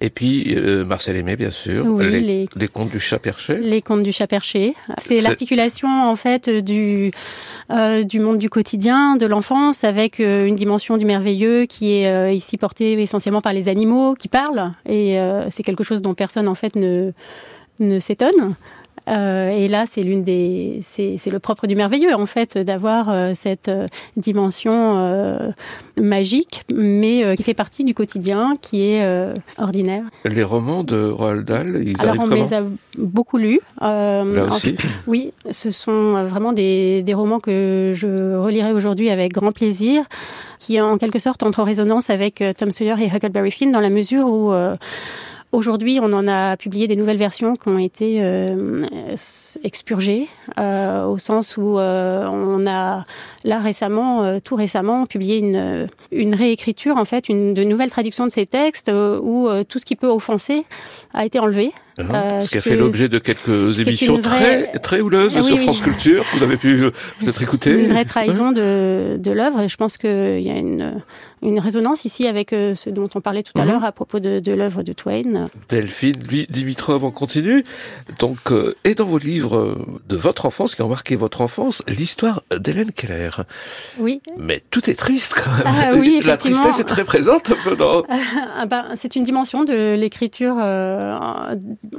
[0.00, 3.56] Et puis Marcel Aimé, bien sûr, les, les, contes du chat perché.
[3.56, 4.74] Les contes du chat perché.
[4.98, 7.10] C'est l'articulation en fait du
[7.70, 12.06] euh, du monde du quotidien, de l'enfance, avec euh, une dimension du merveilleux qui est
[12.06, 14.70] euh, ici portée essentiellement par les animaux qui parlent.
[14.88, 15.18] Et
[15.50, 17.12] c'est quelque chose dont personne en fait ne,
[17.80, 18.54] ne s'étonne.
[19.08, 23.32] Euh, et là, c'est l'une des, c'est le propre du merveilleux en fait d'avoir euh,
[23.34, 23.86] cette euh,
[24.16, 24.66] dimension
[25.96, 30.04] magique, mais qui fait partie du quotidien, qui est ordinaire.
[30.24, 32.62] Les romans de Roald Dahl, ils Alors on les a
[32.98, 33.60] beaucoup lus.
[33.80, 34.76] là aussi.
[35.06, 40.04] oui, ce sont vraiment des, des romans que je relirai aujourd'hui avec grand plaisir
[40.58, 43.90] qui en quelque sorte entrent en résonance avec Tom Sawyer et Huckleberry Finn dans la
[43.90, 44.52] mesure où
[45.52, 48.82] Aujourd'hui, on en a publié des nouvelles versions qui ont été euh,
[49.62, 50.28] expurgées,
[50.58, 53.06] euh, au sens où euh, on a
[53.44, 58.46] là récemment, tout récemment, publié une, réécriture, en fait, une de nouvelles traductions de ces
[58.46, 60.64] textes où tout ce qui peut offenser
[61.14, 61.72] a été enlevé.
[61.98, 62.02] Uh
[62.42, 66.36] ce qui a fait l'objet de quelques émissions très très houleuses sur France Culture que
[66.36, 66.90] vous avez pu
[67.20, 67.70] peut-être écouter.
[67.70, 71.00] Une vraie trahison de, de l'œuvre et je pense qu'il y a une
[71.42, 73.70] une résonance ici avec euh, ce dont on parlait tout à mhm.
[73.70, 75.46] l'heure à propos de, de l'œuvre de Twain.
[75.68, 77.62] Delphine, lui, Dimitrov, on continue.
[78.18, 81.82] Donc, euh, et dans vos livres euh, de votre enfance, qui ont marqué votre enfance,
[81.88, 83.30] l'histoire d'Hélène Keller.
[83.98, 84.20] Oui.
[84.38, 85.62] Mais tout est triste quand même.
[85.66, 88.02] Ah, oui, La tristesse est très présente un peu dans...
[88.58, 90.56] Ah, ben, c'est une dimension de l'écriture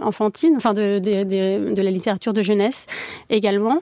[0.02, 2.86] enfantine, enfin de, de, de, la littérature de jeunesse
[3.30, 3.82] également.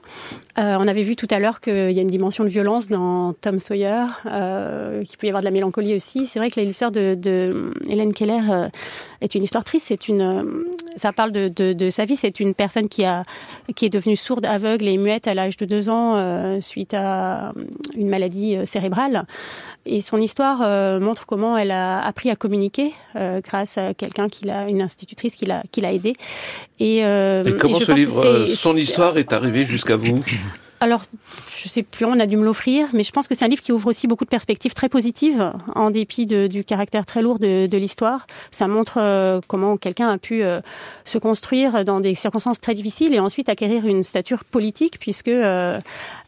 [0.56, 3.58] on avait vu tout à l'heure qu'il y a une dimension de violence dans Tom
[3.58, 6.26] Sawyer, qu'il peut y avoir de la mélancolie aussi.
[6.26, 8.68] C'est vrai que l'histoire de, de, Hélène Keller euh,
[9.20, 9.86] est une histoire triste.
[9.88, 10.64] C'est une, euh,
[10.96, 12.16] ça parle de, sa vie.
[12.16, 13.22] C'est une personne qui a,
[13.74, 17.52] qui est devenue sourde, aveugle et muette à l'âge de deux ans euh, suite à
[17.96, 19.26] une maladie cérébrale.
[19.86, 20.58] Et son histoire
[21.00, 25.46] montre comment elle a appris à communiquer grâce à quelqu'un qui l'a, une institutrice qui
[25.46, 26.14] l'a, qui l'a aidée.
[26.80, 30.24] Et, et comment ce livre, son histoire est arrivée jusqu'à vous?
[30.80, 31.04] Alors,
[31.54, 33.62] je sais plus, on a dû me l'offrir, mais je pense que c'est un livre
[33.62, 37.76] qui ouvre aussi beaucoup de perspectives très positives, en dépit du caractère très lourd de,
[37.76, 38.26] l'histoire.
[38.50, 40.60] Ça montre euh, comment quelqu'un a pu euh,
[41.04, 45.78] se construire dans des circonstances très difficiles et ensuite acquérir une stature politique, puisque euh,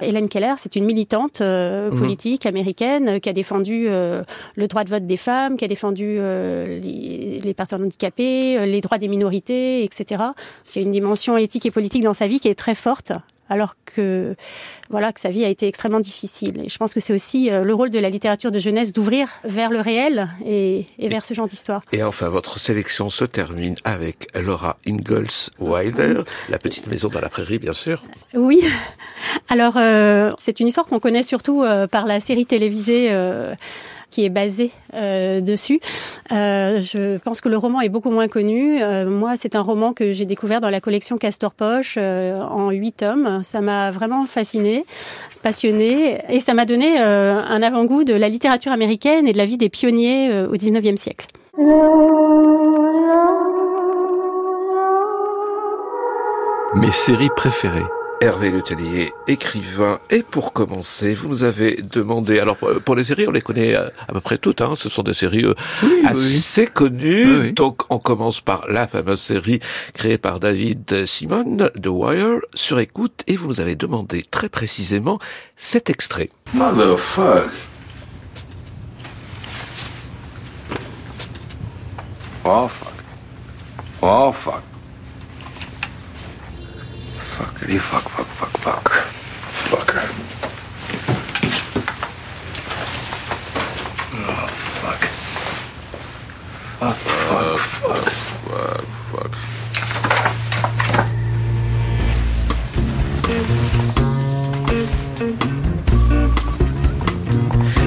[0.01, 1.99] Hélène Keller, c'est une militante mhm.
[1.99, 7.41] politique américaine qui a défendu le droit de vote des femmes, qui a défendu les,
[7.43, 10.23] les, personnes handicapées, les droits des minorités, etc.
[10.71, 13.13] Il y a une dimension éthique et politique dans sa vie qui est très forte
[13.49, 14.35] alors que
[14.91, 16.63] voilà que sa vie a été extrêmement difficile.
[16.65, 19.29] Et je pense que c'est aussi euh, le rôle de la littérature de jeunesse d'ouvrir
[19.45, 21.83] vers le réel et, vers ce genre d'histoire.
[21.93, 27.29] Et enfin, votre sélection se termine avec Laura Ingalls Wilder, La petite maison dans la
[27.29, 28.03] prairie, bien sûr.
[28.35, 28.63] Oui.
[29.49, 33.11] Alors, euh, c'est une histoire qu'on connaît surtout euh, par la série télévisée
[34.11, 35.81] qui est basé euh, dessus.
[36.33, 38.83] Euh, je pense que le roman est beaucoup moins connu.
[38.83, 42.93] Euh, moi, c'est un roman que j'ai découvert dans la collection Castor Poche en huit
[42.93, 43.43] tomes.
[43.43, 44.85] Ça m'a vraiment fasciné,
[45.43, 49.57] passionné, et ça m'a donné un avant-goût de la littérature américaine et de la vie
[49.57, 51.27] des pionniers au 19e siècle.
[56.75, 57.98] Mes séries préférées.
[58.21, 60.01] Hervé Letellier, écrivain.
[60.11, 63.93] Et pour commencer, vous nous avez demandé, alors pour les séries, on les connaît à,
[64.13, 65.55] peu près toutes, hein, ce sont des séries euh,
[66.05, 67.53] assez connues.
[67.53, 69.61] Donc on commence par la fameuse série
[69.95, 75.21] créée par David Simon, The Wire, sur écoute, et vous nous avez demandé très précisément
[75.57, 76.31] cet extrait.
[76.55, 77.49] Motherfuck
[82.45, 82.93] Oh fuck.
[84.01, 84.63] Oh, fuck.
[87.39, 88.89] Fuckity fuck, fuck, fuck, fuck.
[89.71, 90.09] Fucker.
[94.15, 95.03] Oh, fuck.
[96.81, 98.09] Fuck, fuck, fuck.
[98.49, 100.39] Fuck, fuck.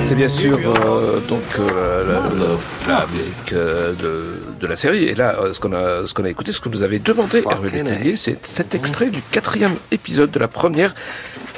[0.06, 5.06] C'est bien sûr euh, donc euh, la, la- la musique euh, de, de la série.
[5.06, 7.44] Et là, euh, ce qu'on a, ce qu'on a écouté, ce que vous avez demandé,
[7.50, 10.94] Hervé Letellier, c'est cet extrait du quatrième épisode de la première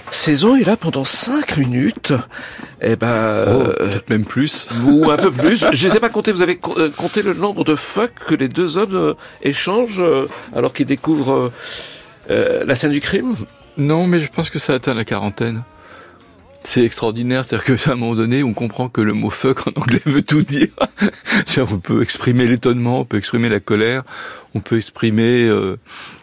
[0.09, 0.55] saison.
[0.55, 2.13] Et là, pendant cinq minutes,
[2.81, 4.67] eh ben, euh, Peut-être même plus.
[4.85, 5.65] ou un peu plus.
[5.71, 6.31] Je ne sais pas compter.
[6.31, 10.27] Vous avez euh, compté le nombre de fuck que les deux hommes euh, échangent euh,
[10.55, 11.51] alors qu'ils découvrent
[12.29, 13.35] la scène du crime?
[13.75, 15.63] Non, mais je pense que ça atteint la quarantaine.
[16.65, 20.01] C'est extraordinaire, c'est-à-dire qu'à un moment donné, on comprend que le mot fuck en anglais
[20.05, 20.69] veut tout dire.
[21.57, 24.03] On peut exprimer l'étonnement, on peut exprimer la colère,
[24.55, 25.77] on peut exprimer euh,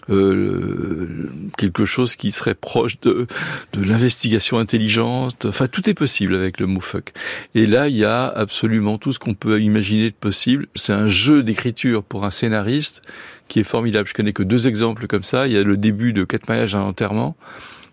[0.09, 3.27] euh, quelque chose qui serait proche de,
[3.73, 5.47] de l'investigation intelligente.
[5.47, 7.13] Enfin, tout est possible avec le mot fuck.
[7.55, 10.67] Et là, il y a absolument tout ce qu'on peut imaginer de possible.
[10.75, 13.03] C'est un jeu d'écriture pour un scénariste
[13.49, 14.09] qui est formidable.
[14.09, 15.47] Je connais que deux exemples comme ça.
[15.47, 17.37] Il y a le début de Quatre mariages à un enterrement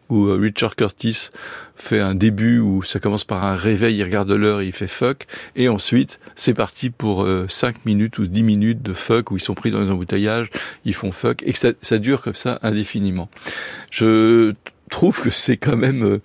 [0.09, 1.29] où euh, Richard Curtis
[1.75, 5.27] fait un début où ça commence par un réveil, il regarde l'heure, il fait fuck,
[5.55, 9.41] et ensuite c'est parti pour euh, 5 minutes ou 10 minutes de fuck où ils
[9.41, 10.49] sont pris dans les embouteillages,
[10.85, 13.29] ils font fuck, et que ça, ça dure comme ça indéfiniment.
[13.91, 14.53] Je
[14.89, 16.21] trouve que c'est quand même euh,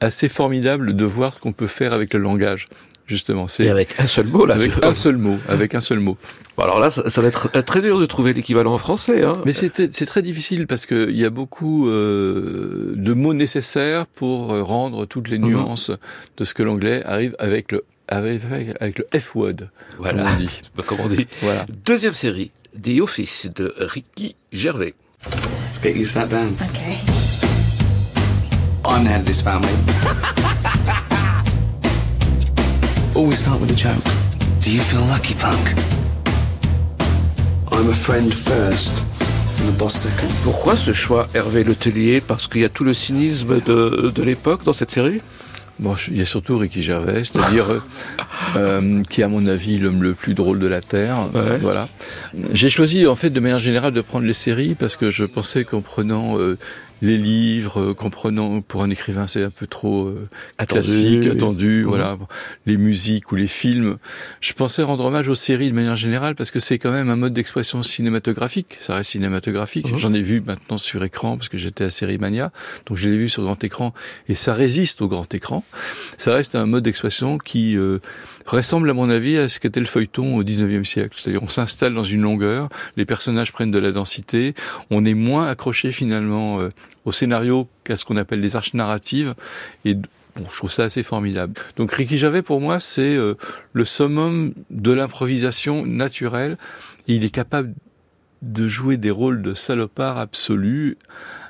[0.00, 2.68] assez formidable de voir ce qu'on peut faire avec le langage.
[3.06, 4.54] Justement, Et c'est avec un seul mot là.
[4.54, 6.16] avec un seul mot, avec un seul mot.
[6.56, 9.22] Bon, alors là, ça, ça va être très dur de trouver l'équivalent en français.
[9.22, 9.32] Hein.
[9.44, 14.06] Mais c'est c'est très difficile parce que il y a beaucoup euh, de mots nécessaires
[14.06, 15.92] pour euh, rendre toutes les nuances
[16.36, 18.42] de ce que l'anglais arrive avec le avec,
[18.80, 20.22] avec le F-word, Voilà.
[20.24, 20.60] comme on dit.
[20.86, 21.26] Comme on dit.
[21.42, 21.66] Voilà.
[21.84, 22.50] Deuxième série,
[22.82, 24.94] The Office de Ricky Gervais.
[25.24, 26.54] Let's get you sat down.
[26.54, 26.98] Okay.
[28.84, 29.68] I'm the head of this family.
[33.16, 34.04] Always start with a joke.
[34.60, 35.74] Do you feel lucky, punk?
[37.72, 39.02] I'm a friend first,
[39.60, 40.28] and the boss second.
[40.44, 42.20] Pourquoi ce choix Hervé Letellier?
[42.20, 45.20] Parce qu'il y a tout le cynisme de, de l'époque dans cette série?
[45.78, 47.80] Bon, je- il y a surtout Ricky Gervais, c'est-à-dire euh,
[48.56, 51.28] euh, qui est à mon avis l'homme le plus drôle de la terre.
[51.34, 51.58] Ouais.
[51.60, 51.88] Voilà.
[52.52, 55.64] J'ai choisi en fait de manière générale de prendre les séries parce que je pensais
[55.64, 56.56] qu'en prenant euh,
[57.02, 60.28] les livres, euh, qu'en prenant pour un écrivain c'est un peu trop euh,
[60.58, 61.88] Attendu, classique, attendu, Mhm.
[61.88, 62.18] voilà.
[62.64, 63.96] Les musiques ou les films.
[64.40, 67.16] Je pensais rendre hommage aux séries de manière générale parce que c'est quand même un
[67.16, 68.78] mode d'expression cinématographique.
[68.80, 69.90] Ça reste cinématographique.
[69.92, 69.98] Mhm.
[69.98, 72.50] J'en ai vu maintenant sur écran parce que j'étais à Série Mania,
[72.86, 73.92] donc je l'ai vu sur grand écran
[74.28, 75.64] et ça résiste au grand écran.
[76.18, 77.98] Ça reste un mode d'expression qui euh,
[78.46, 81.16] ressemble à mon avis à ce qu'était le feuilleton au 19e siècle.
[81.18, 84.54] C'est-à-dire on s'installe dans une longueur, les personnages prennent de la densité,
[84.90, 86.70] on est moins accroché finalement euh,
[87.04, 89.34] au scénario qu'à ce qu'on appelle les arches narratives
[89.84, 89.96] et
[90.36, 91.54] Bon, je trouve ça assez formidable.
[91.76, 93.36] Donc Ricky Gervais, pour moi, c'est euh,
[93.72, 96.58] le summum de l'improvisation naturelle.
[97.08, 97.72] Et il est capable
[98.42, 100.98] de jouer des rôles de salopard absolu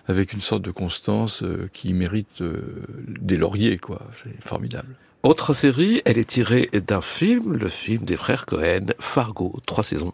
[0.06, 2.60] avec une sorte de constance euh, qui mérite euh,
[3.08, 4.06] des lauriers, quoi.
[4.22, 4.94] C'est formidable.
[5.26, 10.12] Autre série, elle est tirée d'un film, le film des frères Cohen, Fargo, trois saisons.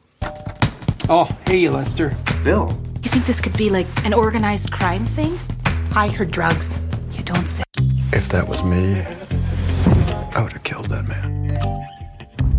[1.10, 2.12] Oh, hey, Lester.
[2.42, 2.74] Bill.
[3.04, 5.38] You think this could be like an organized crime thing?
[5.90, 6.80] Hide her drugs.
[7.12, 7.62] You don't say.
[8.14, 9.02] If that was me,
[10.34, 11.60] I would have killed that man.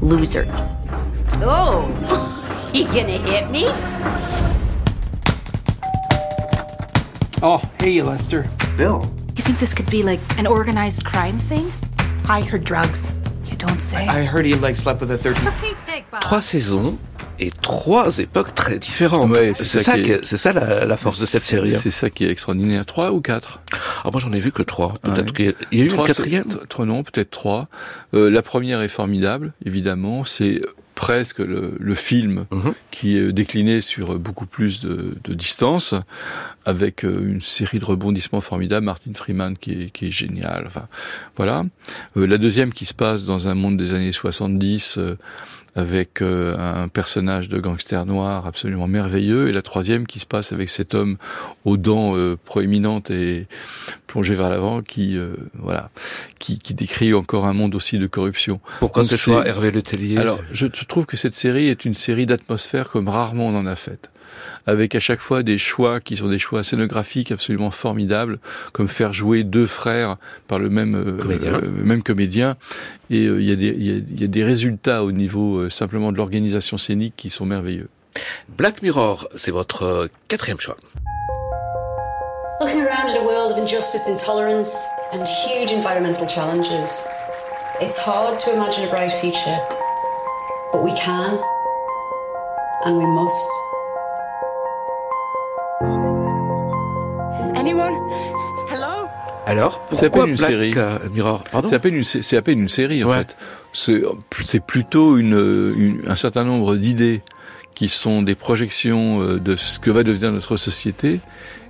[0.01, 0.45] Loser.
[1.41, 1.89] Oh,
[2.71, 3.65] you gonna hit me?
[7.41, 8.47] Oh, hey, Lester.
[8.77, 9.11] Bill.
[9.35, 11.71] You think this could be like an organized crime thing?
[12.23, 13.13] Hide her drugs.
[13.45, 14.07] You don't say.
[14.07, 15.43] I heard he like slept with a 13.
[16.21, 16.99] Trois saisons
[17.39, 19.29] et trois époques très différentes.
[19.31, 21.73] Ouais, c'est c'est ça, ça qui est- ça la, la force de cette série.
[21.73, 21.79] hein.
[21.79, 22.85] C'est ça qui est extraordinaire.
[22.85, 23.61] Trois ou quatre?
[24.03, 24.93] Ah, moi, j'en ai vu que trois.
[25.01, 25.53] Peut-être Ouais.
[25.69, 26.45] qu'il y a- eu Trois, une quatrième?
[26.69, 27.67] Trois, non, peut-être trois.
[28.13, 30.23] Euh, la première est formidable, évidemment.
[30.23, 30.61] C'est
[30.95, 32.73] presque le, le film Mhm.
[32.91, 35.95] qui est décliné sur beaucoup plus de, de distance,
[36.65, 38.85] avec euh, une série de rebondissements formidables.
[38.85, 40.65] Martin Freeman qui est, qui est génial.
[40.67, 40.87] Enfin,
[41.35, 41.65] voilà.
[42.15, 44.97] Euh, la deuxième qui se passe dans un monde des années 70.
[44.99, 45.17] euh,
[45.75, 50.53] avec euh, un personnage de gangster noir absolument merveilleux, et la troisième qui se passe
[50.53, 51.17] avec cet homme
[51.65, 53.47] aux dents euh, proéminentes et
[54.05, 55.89] plongé vers l'avant, qui euh, voilà,
[56.39, 58.59] qui, qui décrit encore un monde aussi de corruption.
[58.79, 62.25] Pourquoi ce choix, Hervé Letellier Alors, je, je trouve que cette série est une série
[62.25, 64.09] d'atmosphère comme rarement on en a faite.
[64.65, 68.39] Avec à chaque fois des choix qui sont des choix scénographiques absolument formidables,
[68.71, 70.17] comme faire jouer deux frères
[70.47, 71.53] par le même euh, Comédien.
[71.53, 72.55] euh, même comédien.
[73.09, 75.11] Et euh, il y, a des- il y, a, il y a des résultats au
[75.11, 77.89] niveau euh, simplement de l'organisation scénique qui sont merveilleux.
[78.57, 80.77] Black Mirror, c'est votre quatrième choix.
[82.61, 87.05] Looking around at a world of injustice, intolerance, and huge environmental challenges,
[87.81, 89.57] it's hard to imagine a bright future.
[90.71, 91.37] But we can,
[92.85, 93.49] and we must.
[97.63, 97.93] Anyone?
[98.69, 99.07] Hello?
[99.45, 100.73] Alors, C'est à pourquoi peine une Black série.
[100.75, 101.43] euh, Mirror?
[101.49, 101.69] Pardon?
[101.69, 103.19] C'est à peine une, sé- c'est à peine une série en Ouais.
[103.19, 103.37] fait.
[103.71, 104.01] C'est
[104.41, 107.21] c'est plutôt une, une- un certain nombre d'idées
[107.73, 111.21] qui sont des projections euh, de ce que va devenir notre société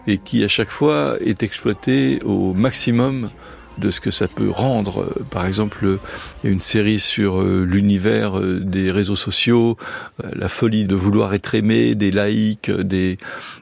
[0.07, 3.29] et qui à chaque fois est exploité au maximum
[3.77, 5.07] de ce que ça peut rendre.
[5.29, 5.97] Par exemple,
[6.43, 9.77] il y a une série sur euh, l'univers euh, des réseaux sociaux,
[10.23, 13.17] euh, la folie de vouloir être aimé, des likes, des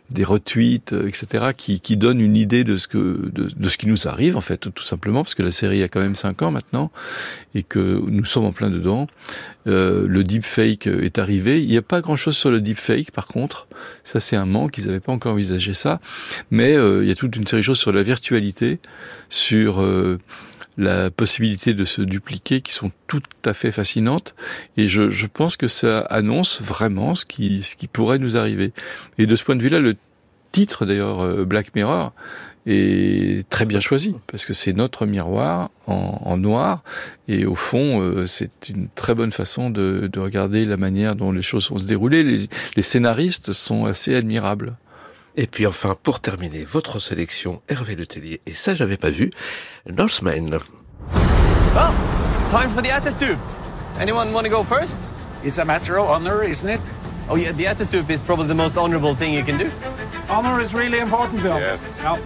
[0.10, 3.88] des retweets, etc., qui, qui donne une idée de ce que de, de ce qui
[3.88, 6.52] nous arrive en fait, tout simplement, parce que la série a quand même cinq ans
[6.52, 6.92] maintenant
[7.56, 9.08] et que nous sommes en plein dedans.
[9.68, 11.62] Euh, le deepfake est arrivé.
[11.62, 13.68] Il n'y a pas grand-chose sur le deepfake, par contre.
[14.04, 14.78] Ça, c'est un manque.
[14.78, 16.00] Ils n'avaient pas encore envisagé ça.
[16.50, 18.80] Mais euh, il y a toute une série de choses sur la virtualité,
[19.30, 20.20] sur euh,
[20.78, 24.36] la possibilité de se dupliquer, qui sont tout à fait fascinantes.
[24.78, 28.72] Et je, je pense que ça annonce vraiment ce qui, ce qui pourrait nous arriver.
[29.18, 29.96] Et de ce point de vue-là, le
[30.52, 32.14] titre d'ailleurs euh, Black Mirror
[32.66, 36.84] est très bien choisi parce que c'est notre miroir en, en noir
[37.28, 41.32] et au fond euh, c'est une très bonne façon de, de regarder la manière dont
[41.32, 42.24] les choses vont se dérouler.
[42.24, 44.76] Les, les scénaristes sont assez admirables.
[45.36, 49.32] Et puis enfin, pour terminer, votre sélection Hervé Letellier, et ça j'avais pas vu,
[49.90, 50.50] Northman.
[51.74, 51.94] Well,
[52.30, 53.38] it's time for the attitude.
[54.00, 55.02] Anyone want to go first?
[55.44, 56.82] It's a matter of honor, isn't it?
[57.30, 59.70] Oh yeah, the attitude is probably the most honorable thing you can do.
[60.30, 61.60] Honor is really important, Bill.
[61.60, 62.02] Yes.
[62.02, 62.18] Now,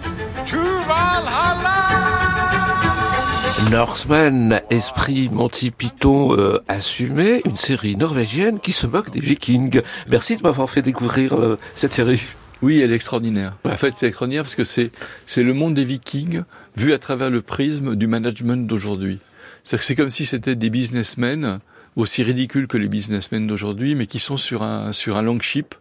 [3.71, 9.81] Northman, esprit Monty Python euh, assumé, une série norvégienne qui se moque des vikings.
[10.07, 12.21] Merci de m'avoir fait découvrir euh, cette série.
[12.61, 13.57] Oui, elle est extraordinaire.
[13.65, 14.91] En fait, c'est extraordinaire parce que c'est
[15.25, 16.43] c'est le monde des Vikings
[16.77, 19.19] vu à travers le prisme du management d'aujourd'hui.
[19.63, 21.59] C'est c'est comme si c'était des businessmen
[21.95, 25.75] aussi ridicules que les businessmen d'aujourd'hui, mais qui sont sur un sur un longship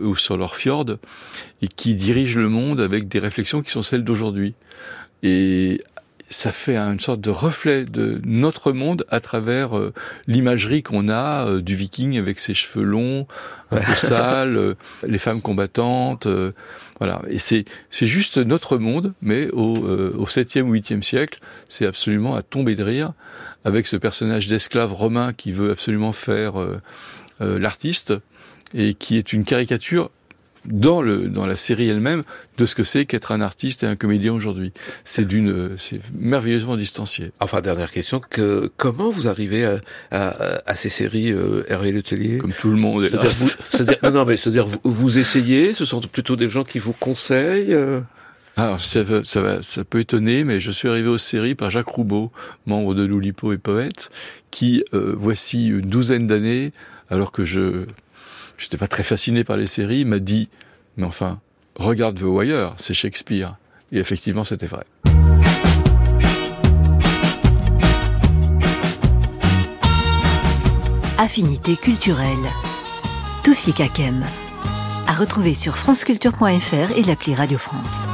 [0.00, 0.86] ou sur leur fjord
[1.62, 4.54] et qui dirigent le monde avec des réflexions qui sont celles d'aujourd'hui.
[5.22, 5.80] Et
[6.28, 9.92] ça fait une sorte de reflet de notre monde à travers euh,
[10.26, 13.26] l'imagerie qu'on a euh, du viking avec ses cheveux longs,
[13.70, 14.74] un peu sales, euh,
[15.06, 16.26] les femmes combattantes,
[16.98, 17.20] voilà.
[17.28, 22.34] Et c'est juste notre monde, mais au euh, au 7e ou 8e siècle, c'est absolument
[22.34, 23.12] à tomber de rire
[23.64, 26.80] avec ce personnage d'esclave romain qui veut absolument faire euh,
[27.40, 28.14] euh, l'artiste
[28.74, 30.10] et qui est une caricature
[30.66, 32.22] dans le dans la série elle-même
[32.58, 34.72] de ce que c'est qu'être un artiste et un comédien aujourd'hui.
[35.04, 37.32] C'est d'une c'est merveilleusement distancié.
[37.40, 42.38] Enfin, dernière question, que, comment vous arrivez à, à, à ces séries euh, Hervé Letellier?
[42.38, 43.42] Comme tout le monde, C'est-à-dire, hélas.
[43.42, 46.78] vous, c'est-à-dire- non, non, mais c'est-à-dire vous, vous essayez, ce sont plutôt des gens qui
[46.78, 48.00] vous conseillent euh?
[48.58, 51.68] Alors, ça, va- ça, va, ça peut étonner, mais je suis arrivé aux séries par
[51.68, 52.32] Jacques Roubaud,
[52.64, 54.08] membre de Loulipo et poète,
[54.50, 56.72] qui, euh, voici une douzaine d'années,
[57.10, 57.84] alors que je
[58.64, 60.48] n'étais pas très fasciné par les séries, m'a dit,
[60.96, 61.40] mais enfin,
[61.74, 63.56] regarde The Wire, c'est Shakespeare.
[63.92, 64.84] Et effectivement, c'était vrai.
[71.18, 72.50] Affinité culturelle.
[73.42, 74.24] Toufik Hakem.
[75.06, 78.06] À retrouver sur franceculture.fr et l'appli Radio France.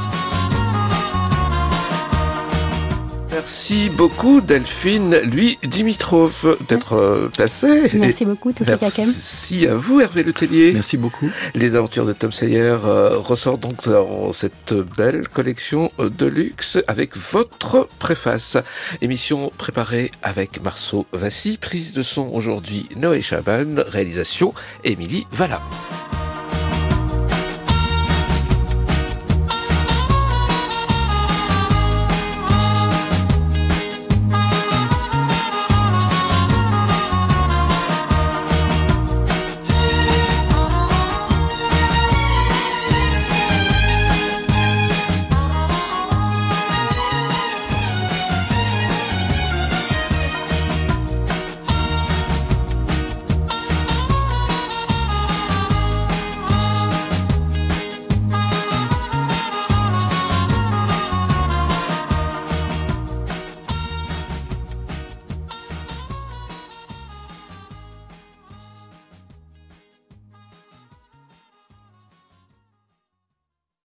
[3.43, 7.89] Merci beaucoup Delphine, lui Dimitrov, d'être euh, passé.
[7.93, 8.69] Merci Et beaucoup, Hakem.
[8.69, 10.71] Merci à vous Hervé Letellier.
[10.71, 11.29] Merci beaucoup.
[11.53, 16.79] Les aventures de Tom Sayer euh, ressortent donc dans cette belle collection euh, de luxe
[16.87, 18.55] avec votre préface.
[19.01, 24.53] Émission préparée avec Marceau Vassy, prise de son aujourd'hui Noé Chaban, réalisation
[24.85, 25.61] Émilie Valla.